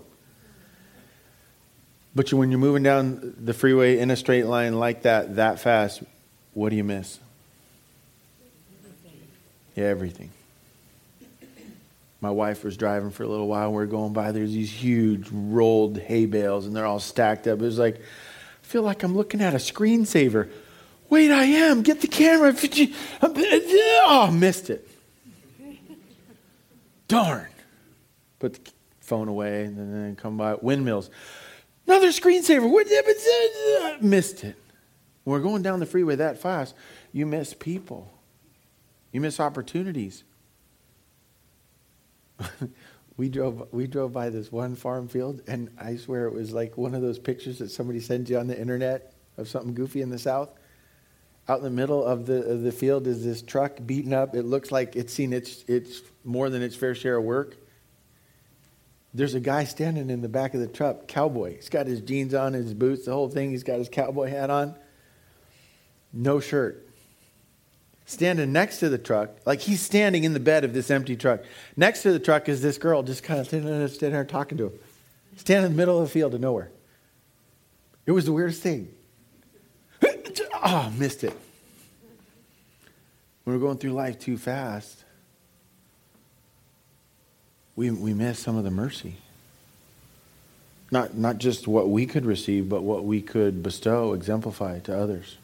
[2.15, 6.01] But when you're moving down the freeway in a straight line like that, that fast,
[6.55, 7.19] what do you miss?
[9.75, 10.31] Yeah, everything.
[12.21, 13.71] My wife was driving for a little while.
[13.71, 14.31] We are going by.
[14.31, 17.59] There's these huge rolled hay bales, and they're all stacked up.
[17.59, 20.49] It was like, I feel like I'm looking at a screensaver.
[21.15, 21.81] Wait, I am.
[21.81, 22.49] Get the camera.
[23.21, 23.29] Uh,
[24.05, 24.85] oh, missed it.
[27.07, 27.47] Darn.
[28.37, 30.55] Put the phone away, and then come by.
[30.55, 31.09] Windmills.
[31.87, 32.69] Another screensaver.
[34.01, 34.57] Missed it.
[35.23, 36.75] We're going down the freeway that fast,
[37.13, 38.11] you miss people.
[39.13, 40.25] You miss opportunities.
[43.15, 46.77] we drove we drove by this one farm field and I swear it was like
[46.77, 50.09] one of those pictures that somebody sends you on the internet of something goofy in
[50.09, 50.49] the south.
[51.47, 54.35] Out in the middle of the of the field is this truck beaten up.
[54.35, 57.57] It looks like it's seen its it's more than its fair share of work.
[59.13, 61.55] There's a guy standing in the back of the truck, cowboy.
[61.55, 63.51] He's got his jeans on, his boots, the whole thing.
[63.51, 64.75] He's got his cowboy hat on.
[66.11, 66.85] No shirt
[68.05, 71.43] standing next to the truck, like he's standing in the bed of this empty truck.
[71.75, 74.79] Next to the truck is this girl just kind of standing there talking to him,
[75.35, 76.71] standing in the middle of the field of nowhere.
[78.05, 78.93] It was the weirdest thing.
[80.67, 81.37] Oh, missed it.
[83.43, 85.03] When we're going through life too fast,
[87.75, 89.17] we, we miss some of the mercy.
[90.89, 95.37] Not, not just what we could receive, but what we could bestow, exemplify to others.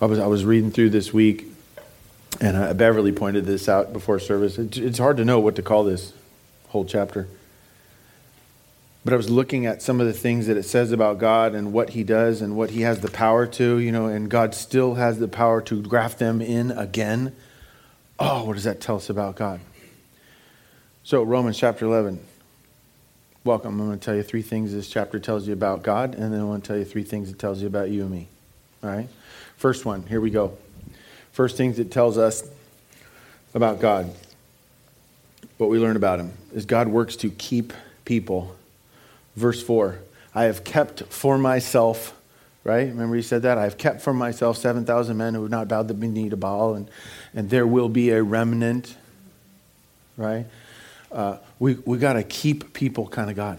[0.00, 1.46] I was, I was reading through this week,
[2.40, 4.58] and uh, Beverly pointed this out before service.
[4.58, 6.14] It, it's hard to know what to call this
[6.68, 7.28] whole chapter.
[9.04, 11.72] But I was looking at some of the things that it says about God and
[11.72, 14.94] what He does and what He has the power to, you know, and God still
[14.94, 17.34] has the power to graft them in again.
[18.18, 19.60] Oh, what does that tell us about God?
[21.02, 22.20] So, Romans chapter 11.
[23.42, 23.80] Welcome.
[23.80, 26.40] I'm going to tell you three things this chapter tells you about God, and then
[26.40, 28.28] I want to tell you three things it tells you about you and me.
[28.84, 29.08] All right?
[29.56, 30.56] First one, here we go.
[31.32, 32.48] First things it tells us
[33.52, 34.14] about God,
[35.58, 37.72] what we learn about him, is God works to keep
[38.04, 38.54] people.
[39.36, 39.98] Verse 4
[40.34, 42.18] I have kept for myself,
[42.64, 42.88] right?
[42.88, 43.58] Remember he said that?
[43.58, 46.74] I have kept for myself 7,000 men who have not bowed the knee to Baal,
[46.74, 46.90] and,
[47.34, 48.96] and there will be a remnant,
[50.16, 50.46] right?
[51.10, 53.58] Uh, we we got to keep people kind of God.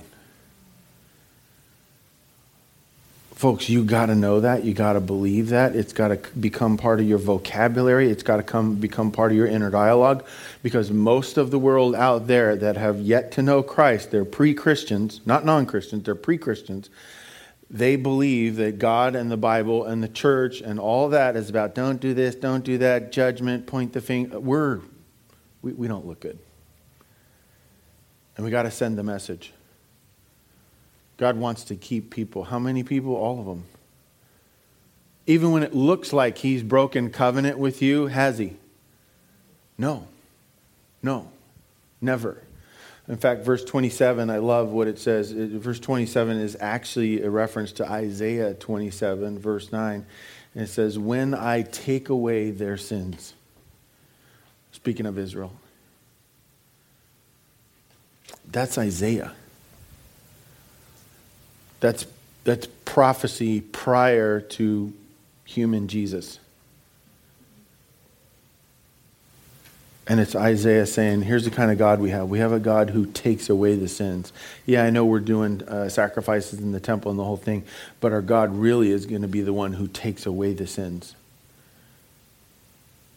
[3.35, 4.63] Folks, you got to know that.
[4.63, 5.75] You got to believe that.
[5.75, 8.09] It's got to become part of your vocabulary.
[8.09, 10.23] It's got to come become part of your inner dialogue
[10.61, 15.21] because most of the world out there that have yet to know Christ, they're pre-Christians,
[15.25, 16.89] not non-Christians, they're pre-Christians.
[17.69, 21.73] They believe that God and the Bible and the church and all that is about
[21.73, 24.37] don't do this, don't do that, judgment, point the finger.
[24.37, 24.79] Uh, we're
[25.63, 26.37] we, we don't look good.
[28.37, 29.53] And we got to send the message.
[31.23, 32.43] God wants to keep people.
[32.43, 33.15] How many people?
[33.15, 33.63] All of them.
[35.25, 38.57] Even when it looks like He's broken covenant with you, has He?
[39.77, 40.09] No.
[41.01, 41.31] No.
[42.01, 42.41] Never.
[43.07, 45.31] In fact, verse 27, I love what it says.
[45.31, 50.05] verse 27 is actually a reference to Isaiah 27, verse 9.
[50.55, 53.33] And it says, When I take away their sins.
[54.73, 55.53] Speaking of Israel.
[58.45, 59.31] That's Isaiah.
[61.83, 62.05] That's,
[62.45, 64.93] that's prophecy prior to
[65.43, 66.39] human Jesus.
[70.07, 72.29] And it's Isaiah saying, here's the kind of God we have.
[72.29, 74.31] We have a God who takes away the sins.
[74.65, 77.65] Yeah, I know we're doing uh, sacrifices in the temple and the whole thing,
[77.99, 81.15] but our God really is going to be the one who takes away the sins.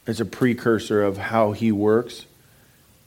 [0.08, 2.26] It's a precursor of how he works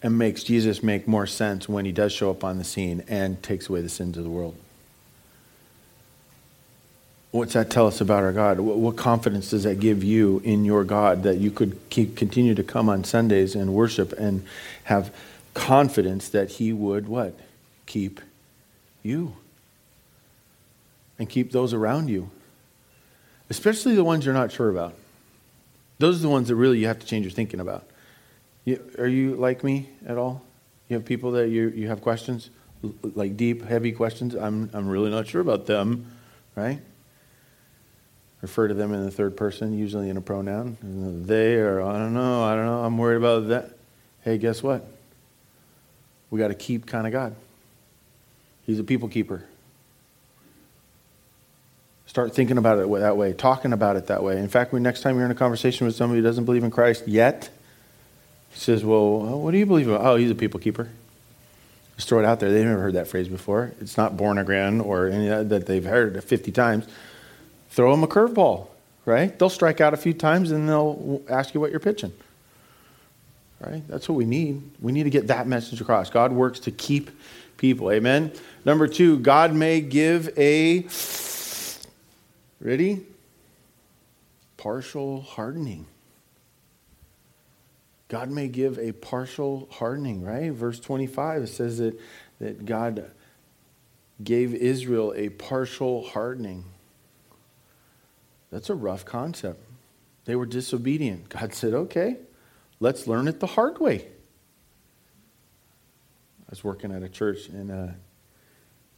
[0.02, 3.44] and makes Jesus make more sense when he does show up on the scene and
[3.44, 4.56] takes away the sins of the world.
[7.32, 8.60] What's that tell us about our God?
[8.60, 12.64] What confidence does that give you in your God that you could keep, continue to
[12.64, 14.44] come on Sundays and worship and
[14.86, 15.14] have
[15.54, 17.38] confidence that He would what?
[17.86, 18.20] Keep
[19.04, 19.36] you
[21.20, 22.32] and keep those around you,
[23.50, 24.96] especially the ones you're not sure about.
[26.00, 27.86] Those are the ones that really you have to change your thinking about.
[28.66, 30.42] You, are you like me at all?
[30.88, 32.50] You have people that you, you have questions,
[33.04, 34.34] like deep, heavy questions?
[34.34, 36.12] I'm, I'm really not sure about them,
[36.56, 36.80] right?
[38.42, 40.78] Refer to them in the third person, usually in a pronoun.
[41.26, 43.72] They or I don't know, I don't know, I'm worried about that.
[44.22, 44.86] Hey, guess what?
[46.30, 47.36] We got to keep kind of God.
[48.66, 49.44] He's a people keeper.
[52.06, 54.38] Start thinking about it that way, talking about it that way.
[54.38, 56.72] In fact, when next time you're in a conversation with somebody who doesn't believe in
[56.72, 57.50] Christ yet,
[58.52, 59.96] he says, Well, what do you believe in?
[59.96, 60.90] Oh, he's a people keeper.
[61.96, 62.52] Just throw it out there.
[62.52, 63.74] They've never heard that phrase before.
[63.82, 65.10] It's not born again or
[65.44, 66.88] that they've heard it 50 times
[67.70, 68.68] throw them a curveball,
[69.06, 69.38] right?
[69.38, 72.14] They'll strike out a few times and they'll ask you what you're pitching.
[73.60, 73.86] Right?
[73.88, 74.62] That's what we need.
[74.80, 76.10] We need to get that message across.
[76.10, 77.12] God works to keep
[77.58, 77.92] people.
[77.92, 78.32] Amen.
[78.64, 80.88] Number two, God may give a
[82.62, 83.06] ready?
[84.58, 85.86] Partial hardening.
[88.08, 90.52] God may give a partial hardening, right?
[90.52, 92.00] Verse 25 it says that,
[92.40, 93.12] that God
[94.24, 96.66] gave Israel a partial hardening.
[98.52, 99.64] That's a rough concept.
[100.26, 101.30] They were disobedient.
[101.30, 102.18] God said, okay,
[102.80, 104.08] let's learn it the hard way.
[106.48, 107.88] I was working at a church, and uh,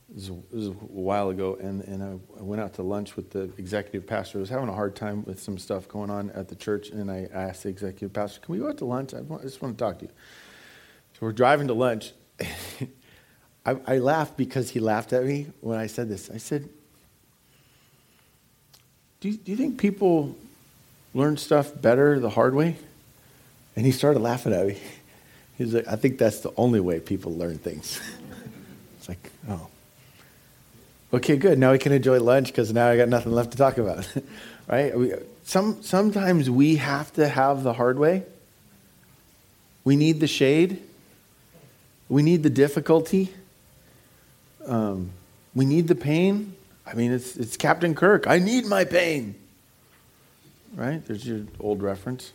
[0.09, 4.07] this, was, a while ago, and, and I, went out to lunch with the executive
[4.07, 4.37] pastor.
[4.37, 7.11] I was having a hard time with some stuff going on at the church, and
[7.11, 9.13] I asked the executive pastor, Can we go out to lunch?
[9.13, 10.11] I, want, I just want to talk to you.
[11.13, 12.13] So we're driving to lunch.
[13.65, 16.29] I, I laughed because he laughed at me when I said this.
[16.29, 16.69] I said,
[19.21, 20.35] do you, do you think people
[21.13, 22.75] learn stuff better the hard way?
[23.75, 24.77] And he started laughing at me.
[25.57, 28.01] He's like, I think that's the only way people learn things.
[28.97, 29.67] it's like, oh.
[31.13, 31.59] Okay, good.
[31.59, 34.11] Now we can enjoy lunch because now I got nothing left to talk about.
[34.67, 34.97] right?
[34.97, 35.13] We,
[35.43, 38.23] some, sometimes we have to have the hard way.
[39.83, 40.81] We need the shade.
[42.09, 43.31] We need the difficulty.
[44.65, 45.11] Um,
[45.53, 46.55] we need the pain.
[46.91, 48.27] I mean, it's, it's Captain Kirk.
[48.27, 49.35] I need my pain.
[50.75, 51.03] Right?
[51.05, 52.33] There's your old reference.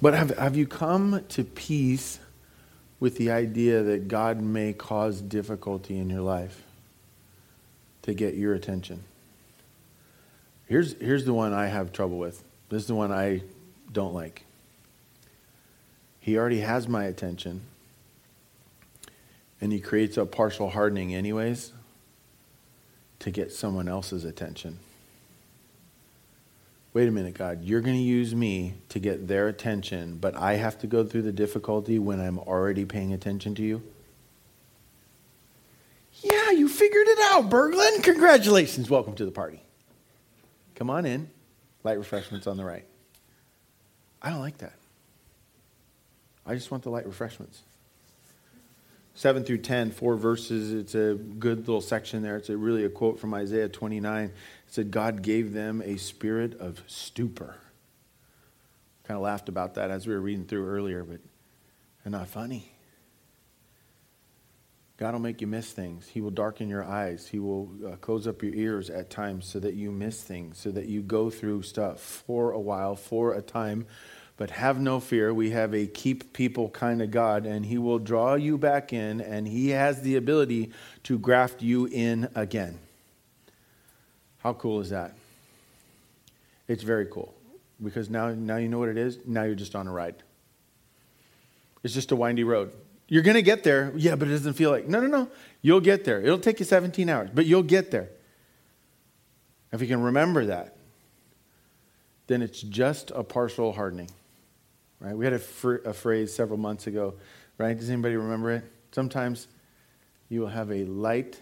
[0.00, 2.18] But have, have you come to peace
[3.00, 6.62] with the idea that God may cause difficulty in your life
[8.02, 9.04] to get your attention?
[10.66, 12.42] Here's, here's the one I have trouble with.
[12.70, 13.42] This is the one I
[13.92, 14.44] don't like.
[16.20, 17.60] He already has my attention
[19.60, 21.72] and he creates a partial hardening, anyways,
[23.20, 24.78] to get someone else's attention.
[26.92, 30.54] Wait a minute, God, you're going to use me to get their attention, but I
[30.54, 33.82] have to go through the difficulty when I'm already paying attention to you?
[36.22, 38.04] Yeah, you figured it out, Berglund.
[38.04, 38.88] Congratulations.
[38.88, 39.60] Welcome to the party.
[40.76, 41.28] Come on in.
[41.82, 42.84] Light refreshments on the right.
[44.22, 44.74] I don't like that.
[46.46, 47.62] I just want the light refreshments.
[49.14, 50.72] 7 through 10, four verses.
[50.72, 52.36] It's a good little section there.
[52.36, 54.24] It's a, really a quote from Isaiah 29.
[54.24, 54.32] It
[54.66, 57.56] said, God gave them a spirit of stupor.
[59.04, 61.20] Kind of laughed about that as we were reading through earlier, but
[62.02, 62.72] they're not funny.
[64.96, 66.08] God will make you miss things.
[66.08, 67.26] He will darken your eyes.
[67.26, 70.70] He will uh, close up your ears at times so that you miss things, so
[70.70, 73.86] that you go through stuff for a while, for a time
[74.36, 75.32] but have no fear.
[75.32, 79.20] We have a keep people kind of God, and He will draw you back in,
[79.20, 80.72] and He has the ability
[81.04, 82.78] to graft you in again.
[84.38, 85.14] How cool is that?
[86.68, 87.34] It's very cool
[87.82, 89.18] because now, now you know what it is.
[89.26, 90.16] Now you're just on a ride.
[91.82, 92.72] It's just a windy road.
[93.08, 93.92] You're going to get there.
[93.96, 94.88] Yeah, but it doesn't feel like.
[94.88, 95.28] No, no, no.
[95.60, 96.20] You'll get there.
[96.22, 98.08] It'll take you 17 hours, but you'll get there.
[99.72, 100.76] If you can remember that,
[102.26, 104.08] then it's just a partial hardening.
[105.04, 105.14] Right?
[105.14, 107.14] We had a, fr- a phrase several months ago,
[107.58, 107.76] right?
[107.76, 108.64] Does anybody remember it?
[108.92, 109.48] Sometimes
[110.30, 111.38] you will have a light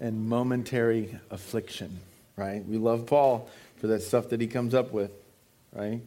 [0.00, 1.98] and momentary affliction,
[2.36, 2.64] right?
[2.64, 5.10] We love Paul for that stuff that he comes up with,
[5.72, 6.00] right?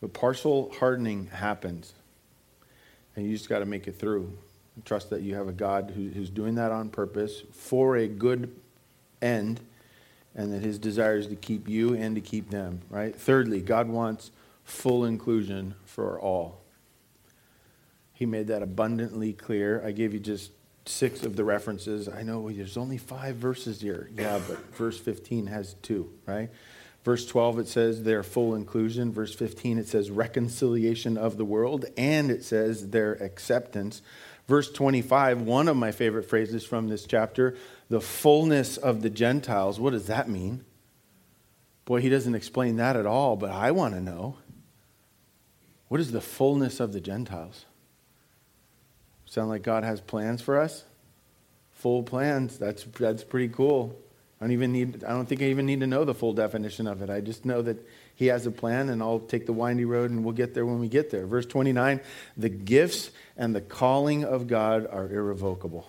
[0.00, 1.92] But partial hardening happens.
[3.16, 4.32] And you just got to make it through.
[4.86, 8.50] Trust that you have a God who, who's doing that on purpose for a good
[9.20, 9.60] end,
[10.34, 13.14] and that his desire is to keep you and to keep them, right?
[13.14, 14.30] Thirdly, God wants
[14.64, 16.60] full inclusion for all.
[18.12, 19.82] He made that abundantly clear.
[19.84, 20.50] I gave you just
[20.86, 22.08] six of the references.
[22.08, 24.10] I know there's only five verses here.
[24.14, 26.50] Yeah, but verse 15 has two, right?
[27.04, 29.12] Verse 12, it says their full inclusion.
[29.12, 34.00] Verse 15, it says reconciliation of the world, and it says their acceptance.
[34.48, 37.56] Verse 25, one of my favorite phrases from this chapter,
[37.88, 39.78] the fullness of the Gentiles.
[39.78, 40.64] What does that mean?
[41.84, 44.36] Boy, he doesn't explain that at all, but I want to know.
[45.94, 47.66] What is the fullness of the Gentiles?
[49.26, 50.82] Sound like God has plans for us?
[51.70, 52.58] Full plans.
[52.58, 53.94] That's, that's pretty cool.
[54.40, 56.88] I don't even need I don't think I even need to know the full definition
[56.88, 57.10] of it.
[57.10, 57.76] I just know that
[58.16, 60.80] he has a plan and I'll take the windy road and we'll get there when
[60.80, 61.28] we get there.
[61.28, 62.00] Verse 29,
[62.36, 65.88] the gifts and the calling of God are irrevocable.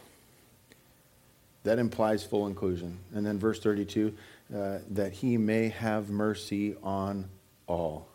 [1.64, 3.00] That implies full inclusion.
[3.16, 4.16] And then verse 32,
[4.56, 7.28] uh, that he may have mercy on
[7.66, 8.08] all.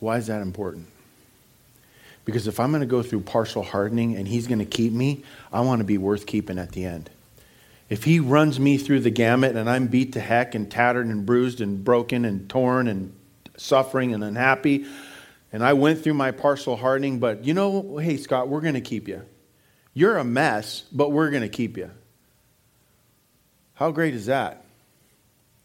[0.00, 0.88] Why is that important?
[2.24, 5.24] Because if I'm going to go through partial hardening and he's going to keep me,
[5.52, 7.10] I want to be worth keeping at the end.
[7.88, 11.26] If he runs me through the gamut and I'm beat to heck and tattered and
[11.26, 13.12] bruised and broken and torn and
[13.56, 14.86] suffering and unhappy,
[15.52, 18.80] and I went through my partial hardening, but you know, hey, Scott, we're going to
[18.80, 19.22] keep you.
[19.92, 21.90] You're a mess, but we're going to keep you.
[23.74, 24.64] How great is that?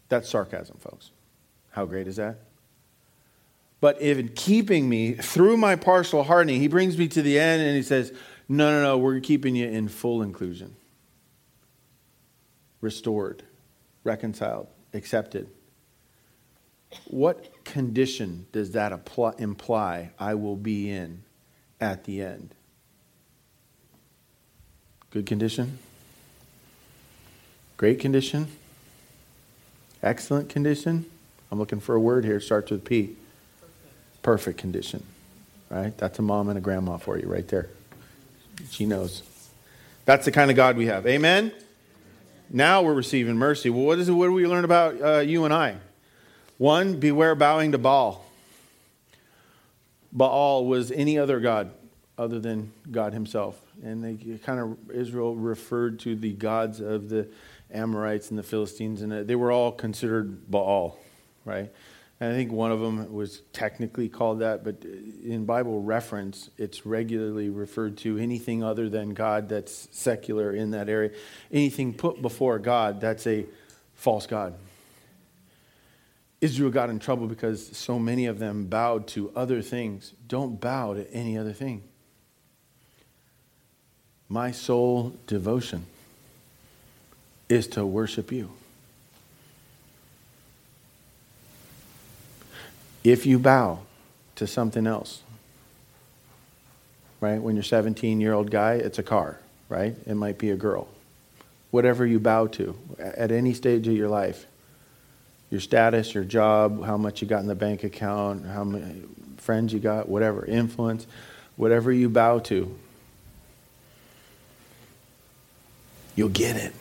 [0.08, 1.10] That's sarcasm, folks.
[1.70, 2.38] How great is that?
[3.86, 7.76] But in keeping me through my partial hardening, he brings me to the end and
[7.76, 8.12] he says,
[8.48, 10.74] No, no, no, we're keeping you in full inclusion.
[12.80, 13.44] Restored,
[14.02, 15.48] reconciled, accepted.
[17.06, 18.90] What condition does that
[19.38, 21.22] imply I will be in
[21.80, 22.56] at the end?
[25.12, 25.78] Good condition?
[27.76, 28.48] Great condition?
[30.02, 31.06] Excellent condition?
[31.52, 32.40] I'm looking for a word here.
[32.40, 33.14] Starts with P
[34.26, 35.04] perfect condition,
[35.70, 35.96] right?
[35.96, 37.68] That's a mom and a grandma for you right there.
[38.72, 39.22] She knows.
[40.04, 41.06] That's the kind of God we have.
[41.06, 41.52] Amen?
[42.50, 43.70] Now we're receiving mercy.
[43.70, 44.12] Well, what is it?
[44.12, 45.76] What do we learn about uh, you and I?
[46.58, 48.26] One, beware bowing to Baal.
[50.12, 51.70] Baal was any other God
[52.18, 53.60] other than God Himself.
[53.84, 57.28] And they kind of, Israel referred to the gods of the
[57.72, 60.98] Amorites and the Philistines, and they were all considered Baal,
[61.44, 61.70] right?
[62.18, 66.86] And I think one of them was technically called that, but in Bible reference, it's
[66.86, 71.10] regularly referred to anything other than God that's secular in that area.
[71.52, 73.44] Anything put before God, that's a
[73.94, 74.54] false God.
[76.40, 80.12] Israel got in trouble because so many of them bowed to other things.
[80.26, 81.82] Don't bow to any other thing.
[84.28, 85.86] My sole devotion
[87.48, 88.50] is to worship you.
[93.10, 93.80] If you bow
[94.36, 95.22] to something else,
[97.20, 97.40] right?
[97.40, 99.38] When you're 17 year old guy, it's a car,
[99.68, 99.94] right?
[100.06, 100.88] It might be a girl.
[101.70, 104.46] Whatever you bow to at any stage of your life,
[105.50, 109.02] your status, your job, how much you got in the bank account, how many
[109.36, 111.06] friends you got, whatever, influence,
[111.56, 112.76] whatever you bow to,
[116.16, 116.72] you'll get it.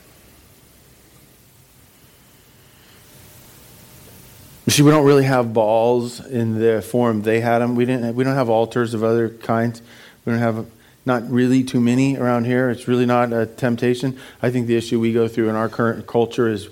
[4.68, 7.76] See, we don't really have Baals in the form they had them.
[7.76, 8.16] We didn't.
[8.16, 9.82] We don't have altars of other kinds.
[10.26, 10.66] We don't have
[11.06, 12.72] not really too many around here.
[12.72, 14.18] It's really not a temptation.
[14.42, 16.70] I think the issue we go through in our current culture is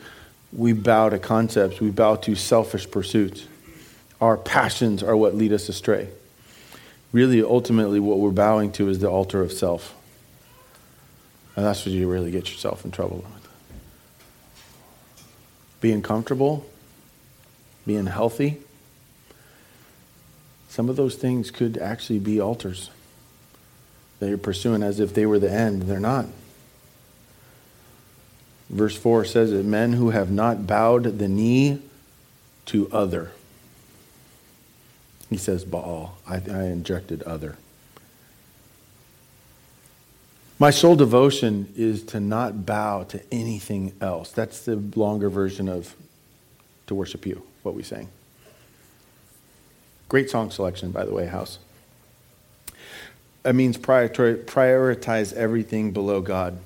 [0.51, 1.79] we bow to concepts.
[1.79, 3.45] We bow to selfish pursuits.
[4.19, 6.09] Our passions are what lead us astray.
[7.11, 9.93] Really, ultimately, what we're bowing to is the altar of self.
[11.55, 13.47] And that's what you really get yourself in trouble with.
[15.79, 16.65] Being comfortable
[17.85, 18.59] being healthy.
[20.69, 22.89] Some of those things could actually be altars
[24.19, 25.83] that you're pursuing as if they were the end.
[25.83, 26.25] They're not.
[28.69, 31.79] Verse 4 says that men who have not bowed the knee
[32.67, 33.31] to other.
[35.29, 36.17] He says Baal.
[36.27, 37.57] I, I injected other.
[40.57, 44.31] My sole devotion is to not bow to anything else.
[44.31, 45.95] That's the longer version of
[46.87, 48.09] to worship you what we sang.
[50.09, 51.59] Great song selection, by the way, House.
[53.43, 56.59] It means prioritize everything below God.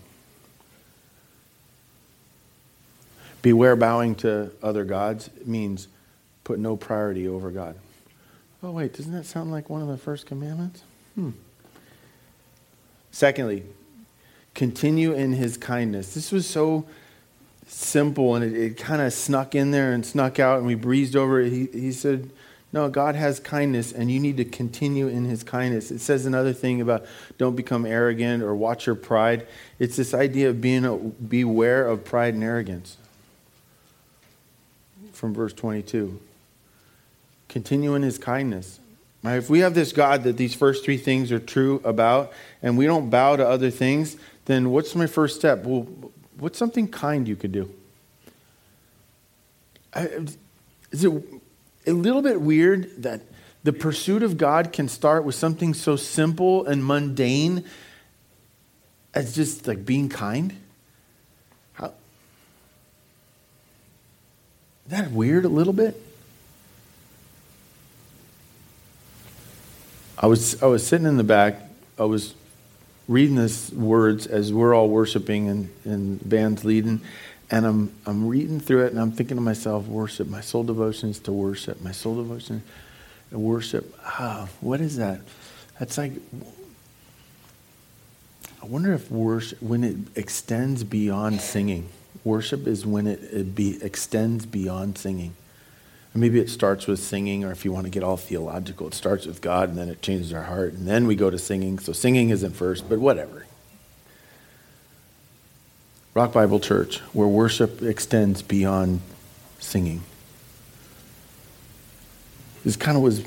[3.41, 5.87] Beware bowing to other gods it means
[6.43, 7.75] put no priority over God.
[8.61, 10.83] Oh, wait, doesn't that sound like one of the first commandments?
[11.15, 11.31] Hmm.
[13.11, 13.63] Secondly,
[14.53, 16.13] continue in his kindness.
[16.13, 16.85] This was so
[17.67, 21.15] simple and it, it kind of snuck in there and snuck out and we breezed
[21.15, 21.51] over it.
[21.51, 22.31] He, he said,
[22.71, 25.91] No, God has kindness and you need to continue in his kindness.
[25.91, 27.05] It says another thing about
[27.37, 29.47] don't become arrogant or watch your pride.
[29.79, 32.97] It's this idea of being a, beware of pride and arrogance
[35.11, 36.19] from verse 22.
[37.49, 38.79] Continue in his kindness.
[39.23, 39.35] Right?
[39.35, 42.85] If we have this God that these first three things are true about, and we
[42.85, 44.15] don't bow to other things,
[44.45, 45.65] then what's my first step?
[45.65, 45.87] Well,
[46.39, 47.71] what's something kind you could do?
[49.95, 51.11] Is it
[51.85, 53.21] a little bit weird that
[53.63, 57.65] the pursuit of God can start with something so simple and mundane
[59.13, 60.55] as just like being kind?
[61.73, 61.93] How, is
[64.89, 66.01] that weird a little bit?
[70.19, 71.61] I was, I was sitting in the back.
[71.99, 72.33] I was
[73.07, 77.01] reading these words as we're all worshiping and, and band's leading.
[77.49, 80.27] And I'm, I'm reading through it and I'm thinking to myself, worship.
[80.27, 81.81] My soul devotion is to worship.
[81.81, 82.61] My soul devotion
[83.31, 83.95] to worship.
[84.03, 85.21] Ah, what is that?
[85.79, 86.13] That's like,
[88.61, 91.87] I wonder if worship, when it extends beyond singing,
[92.25, 95.33] worship is when it, it be, extends beyond singing.
[96.17, 99.27] Maybe it starts with singing, or if you want to get all theological, it starts
[99.27, 101.77] with God and then it changes our heart, and then we go to singing.
[101.77, 103.45] So singing isn't first, but whatever.
[106.15, 109.01] Rock Bible Church, where worship extends beyond
[109.59, 110.01] singing.
[112.63, 113.23] This kind of was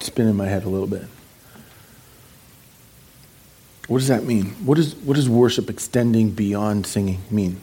[0.00, 1.04] spinning my head a little bit.
[3.88, 4.46] What does that mean?
[4.64, 7.60] What, is, what does worship extending beyond singing mean?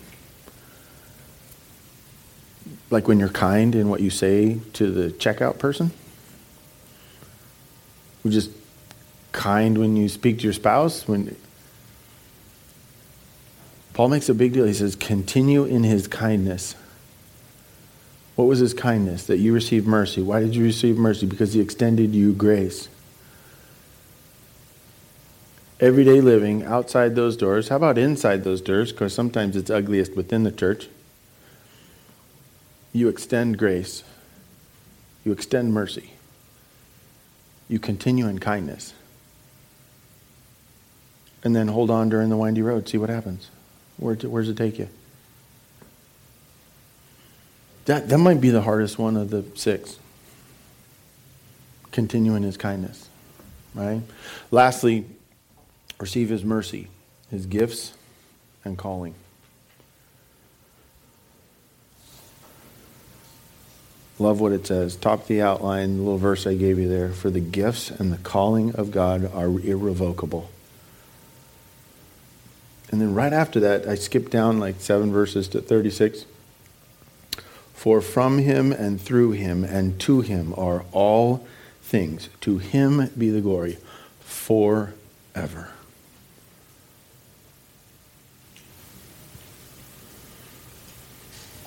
[2.90, 5.92] Like when you're kind in what you say to the checkout person?
[8.24, 8.52] We just
[9.32, 11.08] kind when you speak to your spouse?
[11.08, 11.36] When
[13.94, 14.66] Paul makes a big deal.
[14.66, 16.76] He says, continue in his kindness.
[18.36, 19.26] What was his kindness?
[19.26, 20.22] That you received mercy.
[20.22, 21.26] Why did you receive mercy?
[21.26, 22.88] Because he extended you grace.
[25.80, 27.68] Everyday living outside those doors.
[27.68, 28.92] How about inside those doors?
[28.92, 30.88] Because sometimes it's ugliest within the church
[32.94, 34.04] you extend grace,
[35.24, 36.12] you extend mercy,
[37.68, 38.94] you continue in kindness.
[41.44, 43.50] And then hold on during the windy road, see what happens.
[43.98, 44.90] Where, does it take you?
[47.86, 49.98] That, that might be the hardest one of the six.
[51.92, 53.10] Continue in his kindness,
[53.74, 54.02] right?
[54.52, 55.06] Lastly,
[56.00, 56.88] receive his mercy,
[57.32, 57.94] his gifts,
[58.64, 59.16] and calling.
[64.20, 64.98] Love what it says.
[64.98, 67.10] Top of the outline, the little verse I gave you there.
[67.10, 70.50] For the gifts and the calling of God are irrevocable.
[72.92, 76.26] And then right after that, I skipped down like seven verses to 36.
[77.74, 81.48] For from him and through him and to him are all
[81.82, 82.28] things.
[82.42, 83.78] To him be the glory
[84.20, 85.72] forever.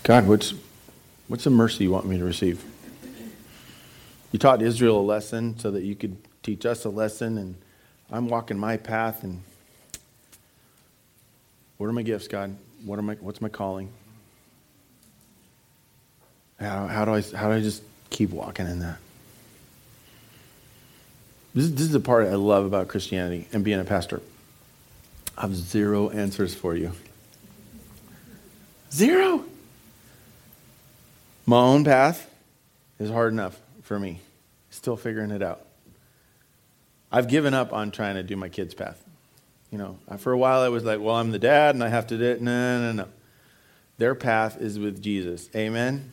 [0.02, 0.52] God, what's
[1.32, 2.62] What's the mercy you want me to receive?
[4.32, 7.54] You taught Israel a lesson so that you could teach us a lesson, and
[8.10, 9.24] I'm walking my path.
[9.24, 9.42] And
[11.78, 12.54] what are my gifts, God?
[12.84, 13.88] What are my, what's my calling?
[16.60, 18.98] How, how, do I, how do I just keep walking in that?
[21.54, 24.20] This, this is the part I love about Christianity and being a pastor.
[25.38, 26.92] I have zero answers for you.
[28.92, 29.46] Zero.
[31.44, 32.30] My own path
[32.98, 34.20] is hard enough for me.
[34.70, 35.66] Still figuring it out.
[37.10, 39.02] I've given up on trying to do my kids' path.
[39.70, 42.06] You know, for a while I was like, well, I'm the dad and I have
[42.08, 42.42] to do it.
[42.42, 43.08] No, no, no.
[43.98, 45.48] Their path is with Jesus.
[45.54, 46.12] Amen?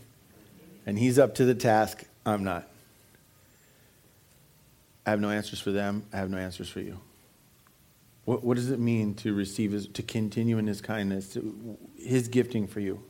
[0.85, 2.03] And he's up to the task.
[2.25, 2.67] I'm not.
[5.05, 6.05] I have no answers for them.
[6.13, 6.99] I have no answers for you.
[8.25, 12.27] What, what does it mean to receive his, to continue in his kindness, to, his
[12.27, 13.01] gifting for you?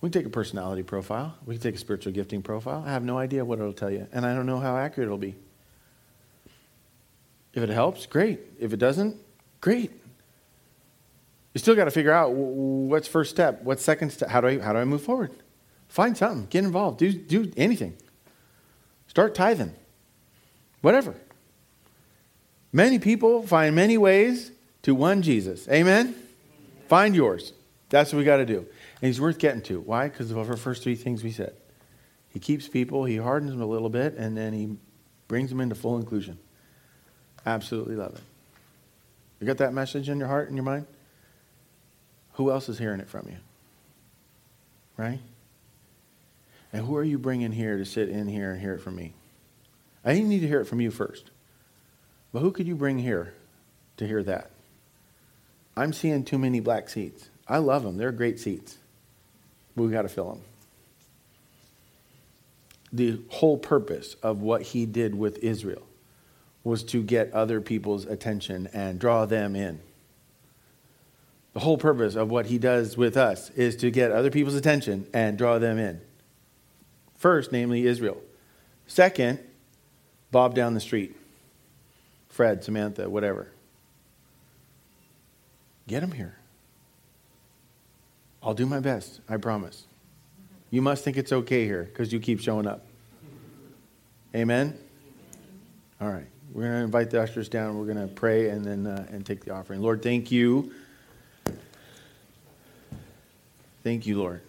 [0.00, 1.34] We can take a personality profile.
[1.46, 2.84] We can take a spiritual gifting profile.
[2.86, 5.18] I have no idea what it'll tell you, and I don't know how accurate it'll
[5.18, 5.34] be.
[7.54, 8.40] If it helps, great.
[8.60, 9.16] If it doesn't,
[9.60, 9.90] great.
[11.54, 14.58] You still got to figure out what's first step, what's second step, how do I
[14.58, 15.30] how do I move forward?
[15.88, 17.96] Find something, get involved, do do anything.
[19.08, 19.72] Start tithing.
[20.82, 21.14] Whatever.
[22.72, 25.66] Many people find many ways to one Jesus.
[25.70, 26.14] Amen?
[26.88, 27.54] Find yours.
[27.88, 28.66] That's what we got to do.
[29.00, 29.80] And he's worth getting to.
[29.80, 30.08] Why?
[30.08, 31.54] Because of our first three things we said.
[32.30, 34.76] He keeps people, he hardens them a little bit, and then he
[35.28, 36.38] brings them into full inclusion.
[37.44, 38.22] Absolutely love it.
[39.40, 40.86] You got that message in your heart and your mind?
[42.34, 43.36] Who else is hearing it from you?
[44.96, 45.20] Right?
[46.72, 49.14] And who are you bringing here to sit in here and hear it from me?
[50.04, 51.30] I need to hear it from you first.
[52.32, 53.32] But who could you bring here
[53.96, 54.50] to hear that?
[55.76, 57.28] I'm seeing too many black seats.
[57.48, 58.78] I love them, they're great seats.
[59.76, 60.40] But we got to fill them.
[62.92, 65.86] The whole purpose of what he did with Israel
[66.64, 69.80] was to get other people's attention and draw them in.
[71.52, 75.06] The whole purpose of what he does with us is to get other people's attention
[75.14, 76.00] and draw them in.
[77.16, 78.20] First, namely Israel.
[78.86, 79.38] Second,
[80.30, 81.16] Bob down the street,
[82.28, 83.48] Fred, Samantha, whatever.
[85.86, 86.36] Get them here.
[88.46, 89.86] I'll do my best, I promise.
[90.70, 92.86] You must think it's okay here because you keep showing up.
[94.36, 94.78] Amen?
[96.00, 96.28] All right.
[96.52, 97.76] We're going to invite the ushers down.
[97.76, 99.82] We're going to pray and then uh, and take the offering.
[99.82, 100.72] Lord, thank you.
[103.82, 104.42] Thank you, Lord,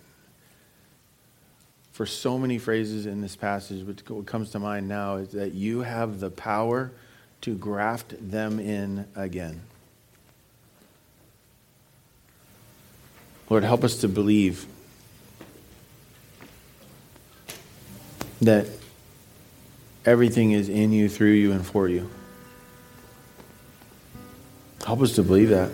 [1.91, 3.83] for so many phrases in this passage.
[3.85, 6.91] But What comes to mind now is that you have the power
[7.41, 9.61] to graft them in again.
[13.49, 14.65] Lord, help us to believe
[18.41, 18.67] that
[20.05, 22.09] everything is in you, through you, and for you.
[24.85, 25.71] Help us to believe that.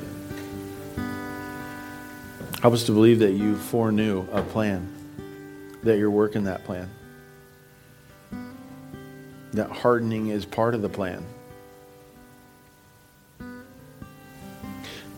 [2.61, 4.91] Help us to believe that you foreknew a plan,
[5.84, 6.89] that you're working that plan,
[9.51, 11.26] that hardening is part of the plan.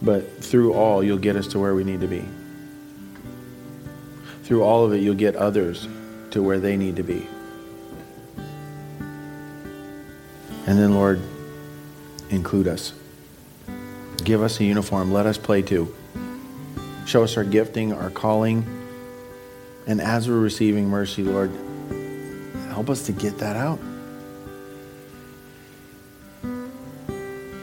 [0.02, 2.26] But through all, you'll get us to where we need to be.
[4.46, 5.88] Through all of it, you'll get others
[6.30, 7.28] to where they need to be.
[10.68, 11.20] And then, Lord,
[12.30, 12.94] include us.
[14.24, 15.12] Give us a uniform.
[15.12, 15.94] Let us play too.
[17.08, 18.66] Show us our gifting, our calling.
[19.88, 21.52] And as we're receiving mercy, Lord,
[22.70, 23.80] help us to get that out.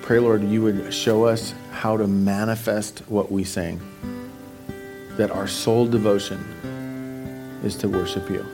[0.03, 3.81] Pray, Lord, you would show us how to manifest what we sing.
[5.17, 6.62] That our soul devotion
[7.63, 8.45] is to worship you.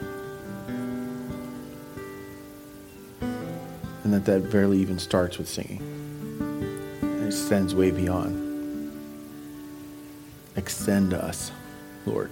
[4.05, 5.83] And that that barely even starts with singing.
[7.03, 8.47] It extends way beyond.
[10.57, 11.53] Extend us,
[12.07, 12.31] Lord.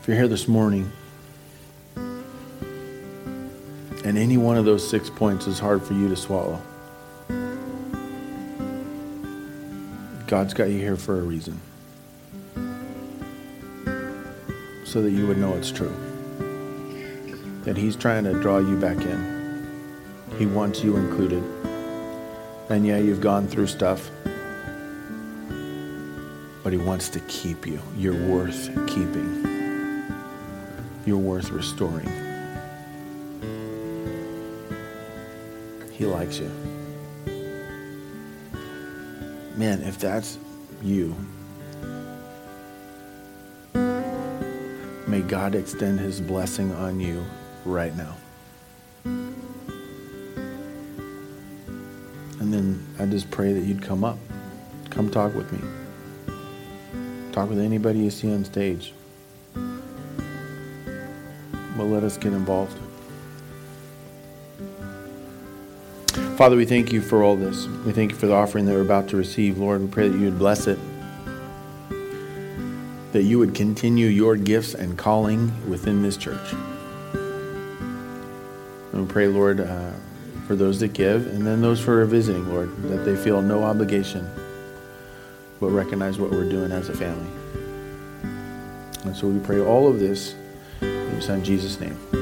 [0.00, 0.90] If you're here this morning
[4.04, 6.60] and any one of those six points is hard for you to swallow,
[10.26, 11.60] God's got you here for a reason.
[14.90, 15.94] So that you would know it's true.
[17.62, 19.70] That He's trying to draw you back in.
[20.36, 21.44] He wants you included.
[22.68, 24.10] And yeah, you've gone through stuff.
[26.64, 27.80] But He wants to keep you.
[27.96, 30.12] You're worth keeping,
[31.06, 32.10] you're worth restoring.
[35.92, 36.50] He likes you
[39.60, 40.38] man, if that's
[40.82, 41.14] you,
[45.10, 47.24] may God extend his blessing on you
[47.64, 48.16] right now.
[52.38, 54.18] And then I just pray that you'd come up.
[54.90, 55.58] Come talk with me.
[57.32, 58.94] Talk with anybody you see on stage.
[61.76, 62.78] But let us get involved.
[66.36, 67.66] Father, we thank you for all this.
[67.84, 69.58] We thank you for the offering that we're about to receive.
[69.58, 70.78] Lord, we pray that you would bless it,
[73.12, 76.52] that you would continue your gifts and calling within this church.
[78.92, 79.92] And pray, Lord, uh,
[80.46, 83.64] for those that give and then those who are visiting, Lord, that they feel no
[83.64, 84.28] obligation
[85.60, 87.30] but recognize what we're doing as a family.
[89.04, 90.34] And so we pray all of this
[90.80, 92.19] in your Son Jesus' name.